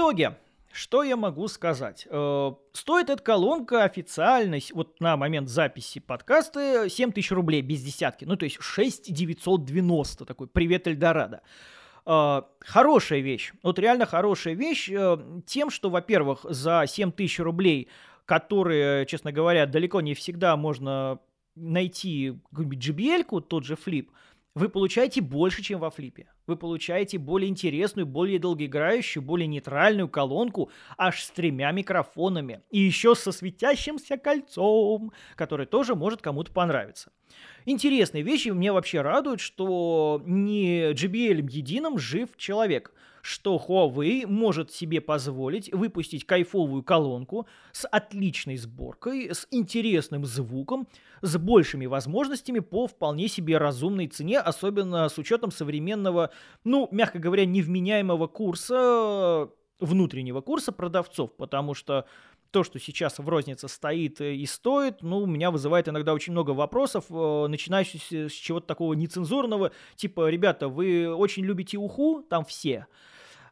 итоге, 0.01 0.39
что 0.73 1.03
я 1.03 1.17
могу 1.17 1.47
сказать? 1.49 2.07
Э, 2.09 2.53
Стоит 2.73 3.11
эта 3.11 3.23
колонка 3.23 3.85
официально, 3.85 4.59
вот 4.73 4.99
на 4.99 5.17
момент 5.19 5.49
записи 5.49 6.01
подкаста, 6.01 6.89
7 6.89 7.13
тысяч 7.13 7.31
рублей 7.33 7.61
без 7.61 7.83
десятки. 7.83 8.25
Ну, 8.25 8.37
то 8.37 8.45
есть 8.45 8.57
6 8.61 9.13
990, 9.13 10.25
такой 10.25 10.47
«Привет, 10.47 10.89
Эльдорадо». 10.89 11.43
Э, 12.07 12.43
Хорошая 12.61 13.21
вещь, 13.21 13.53
вот 13.63 13.79
реально 13.79 14.07
хорошая 14.07 14.55
вещь 14.55 14.89
э, 14.91 15.19
тем, 15.45 15.69
что, 15.69 15.91
во-первых, 15.91 16.47
за 16.49 16.85
7 16.87 17.13
тысяч 17.13 17.39
рублей, 17.39 17.89
которые, 18.25 19.05
честно 19.05 19.33
говоря, 19.33 19.67
далеко 19.67 20.01
не 20.01 20.15
всегда 20.15 20.57
можно 20.57 21.19
найти 21.57 22.39
JBL, 22.55 23.43
тот 23.43 23.65
же 23.67 23.77
флип, 23.77 24.11
вы 24.55 24.71
получаете 24.71 25.21
больше, 25.21 25.63
чем 25.63 25.81
во 25.81 25.91
флипе. 25.91 26.29
Вы 26.51 26.57
получаете 26.57 27.17
более 27.17 27.49
интересную, 27.49 28.07
более 28.07 28.41
долгоиграющую, 28.41 29.23
более 29.23 29.47
нейтральную 29.47 30.09
колонку 30.09 30.73
аж 30.99 31.23
с 31.23 31.31
тремя 31.31 31.71
микрофонами. 31.71 32.63
И 32.73 32.81
еще 32.81 33.15
со 33.15 33.31
светящимся 33.31 34.17
кольцом, 34.17 35.13
которое 35.37 35.67
тоже 35.67 35.95
может 35.95 36.23
кому-то 36.23 36.51
понравиться. 36.51 37.13
Интересные 37.67 38.25
вещи 38.25 38.49
мне 38.49 38.73
вообще 38.73 39.01
радуют, 39.01 39.39
что 39.39 40.21
не 40.27 40.91
JBL 40.91 41.49
единым 41.49 42.01
жив 42.01 42.31
человек, 42.37 42.93
что 43.23 43.57
Huawei 43.57 44.27
может 44.27 44.73
себе 44.73 45.01
позволить 45.01 45.73
выпустить 45.73 46.25
кайфовую 46.25 46.83
колонку 46.83 47.47
с 47.73 47.87
отличной 47.87 48.57
сборкой, 48.57 49.31
с 49.31 49.47
интересным 49.51 50.25
звуком, 50.25 50.89
с 51.23 51.37
большими 51.37 51.87
возможностями 51.87 52.61
по 52.61 52.87
вполне 52.87 53.29
себе 53.29 53.59
разумной 53.59 54.07
цене, 54.07 54.39
особенно 54.39 55.09
с 55.09 55.19
учетом 55.19 55.51
современного, 55.51 56.31
ну, 56.65 56.89
мягко 56.91 57.19
говоря, 57.19 57.45
невменяемого 57.45 58.27
курса, 58.27 59.49
внутреннего 59.81 60.41
курса 60.41 60.73
продавцов, 60.73 61.35
потому 61.37 61.75
что 61.75 62.07
то, 62.51 62.65
что 62.65 62.79
сейчас 62.79 63.19
в 63.19 63.29
рознице 63.29 63.69
стоит 63.69 64.21
и 64.21 64.45
стоит, 64.47 65.03
ну, 65.03 65.19
у 65.19 65.27
меня 65.27 65.51
вызывает 65.51 65.89
иногда 65.89 66.13
очень 66.13 66.33
много 66.33 66.51
вопросов, 66.51 67.07
э, 67.11 67.47
начинающихся 67.49 68.29
с 68.29 68.33
чего-то 68.33 68.67
такого 68.67 68.95
нецензурного, 68.95 69.73
типа, 69.97 70.29
ребята, 70.29 70.69
вы 70.69 71.15
очень 71.15 71.45
любите 71.45 71.77
уху, 71.79 72.23
там 72.29 72.45
все. 72.45 72.87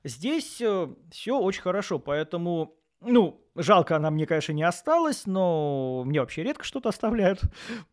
Здесь 0.04 0.62
все 1.10 1.38
очень 1.38 1.62
хорошо, 1.62 1.98
поэтому, 1.98 2.76
ну, 3.00 3.40
жалко 3.58 3.96
она 3.96 4.10
мне, 4.10 4.26
конечно, 4.26 4.52
не 4.52 4.62
осталась, 4.62 5.26
но 5.26 6.02
мне 6.04 6.20
вообще 6.20 6.42
редко 6.42 6.64
что-то 6.64 6.88
оставляют. 6.88 7.40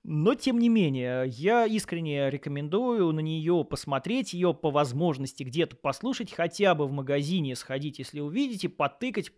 Но, 0.03 0.35
тем 0.35 0.59
не 0.59 0.69
менее, 0.69 1.25
я 1.27 1.65
искренне 1.65 2.29
рекомендую 2.29 3.11
на 3.11 3.19
нее 3.19 3.65
посмотреть, 3.69 4.33
ее 4.33 4.53
по 4.53 4.71
возможности 4.71 5.43
где-то 5.43 5.75
послушать, 5.75 6.33
хотя 6.33 6.75
бы 6.75 6.87
в 6.87 6.91
магазине 6.91 7.55
сходить, 7.55 7.99
если 7.99 8.19
увидите, 8.19 8.69
потыкать, 8.69 9.31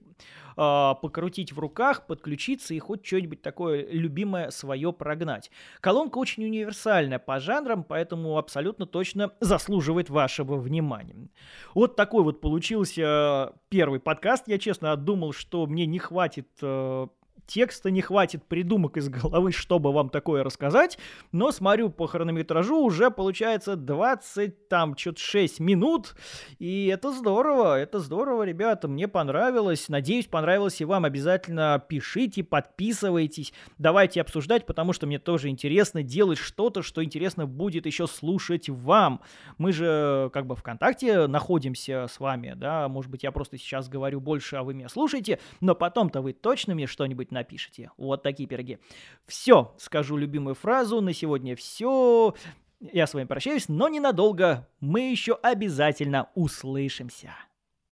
а, 0.59 0.95
покрутить 0.95 1.53
в 1.53 1.59
руках, 1.59 2.07
подключиться 2.07 2.73
и 2.73 2.79
хоть 2.79 3.05
что-нибудь 3.05 3.41
такое 3.41 3.87
любимое 3.87 4.49
свое 4.49 4.91
прогнать. 4.91 5.51
Колонка 5.81 6.17
очень 6.17 6.43
универсальная 6.45 7.19
по 7.19 7.39
жанрам, 7.39 7.83
поэтому 7.83 8.37
абсолютно 8.37 8.87
точно 8.87 9.31
заслуживает 9.39 10.09
вашего 10.09 10.55
внимания. 10.55 11.29
Вот 11.75 11.95
такой 11.95 12.23
вот 12.23 12.41
получился 12.41 13.53
первый 13.69 13.99
подкаст. 13.99 14.47
Я 14.47 14.57
честно 14.57 14.95
думал, 14.95 15.31
что 15.31 15.67
мне 15.67 15.85
не 15.85 15.99
хватит 15.99 16.16
э, 16.61 17.07
текста, 17.45 17.91
не 17.91 18.01
хватит 18.01 18.43
придумок 18.45 18.97
из 18.97 19.09
головы, 19.09 19.51
чтобы 19.51 19.91
вам 19.91 20.09
такое 20.09 20.43
рассказать. 20.43 20.97
Но 21.31 21.51
смотрю 21.51 21.89
по 21.89 22.07
хронометражу, 22.07 22.77
уже 22.77 23.11
получается 23.11 23.75
20, 23.75 24.67
там, 24.67 24.97
что-то 24.97 25.19
6 25.19 25.59
минут. 25.59 26.15
И 26.59 26.87
это 26.87 27.11
здорово, 27.11 27.79
это 27.79 27.99
здорово, 27.99 28.43
ребята, 28.43 28.87
мне 28.87 29.07
понравилось. 29.07 29.89
Надеюсь, 29.89 30.27
понравилось 30.27 30.81
и 30.81 30.85
вам. 30.85 31.05
Обязательно 31.05 31.83
пишите, 31.87 32.43
подписывайтесь, 32.43 33.53
давайте 33.77 34.21
обсуждать, 34.21 34.65
потому 34.65 34.93
что 34.93 35.07
мне 35.07 35.19
тоже 35.19 35.49
интересно 35.49 36.03
делать 36.03 36.37
что-то, 36.37 36.81
что 36.81 37.03
интересно 37.03 37.45
будет 37.45 37.85
еще 37.85 38.07
слушать 38.07 38.69
вам. 38.69 39.21
Мы 39.57 39.71
же 39.71 40.29
как 40.33 40.47
бы 40.47 40.55
ВКонтакте 40.55 41.27
находимся 41.27 42.07
с 42.09 42.19
вами, 42.19 42.53
да, 42.55 42.87
может 42.87 43.11
быть, 43.11 43.23
я 43.23 43.31
просто 43.31 43.57
сейчас 43.57 43.89
говорю 43.89 44.19
больше, 44.19 44.55
а 44.55 44.63
вы 44.63 44.73
меня 44.73 44.89
слушаете, 44.89 45.39
но 45.61 45.75
потом-то 45.75 46.21
вы 46.21 46.33
точно 46.33 46.75
мне 46.75 46.87
что-нибудь 47.27 47.31
напишите. 47.31 47.91
Вот 47.97 48.23
такие 48.23 48.47
пироги. 48.47 48.79
Все, 49.25 49.73
скажу 49.77 50.17
любимую 50.17 50.55
фразу, 50.55 51.01
на 51.01 51.13
сегодня 51.13 51.55
все. 51.55 52.33
Я 52.79 53.07
с 53.07 53.13
вами 53.13 53.25
прощаюсь, 53.25 53.69
но 53.69 53.89
ненадолго. 53.89 54.67
Мы 54.79 55.11
еще 55.11 55.33
обязательно 55.33 56.29
услышимся. 56.35 57.33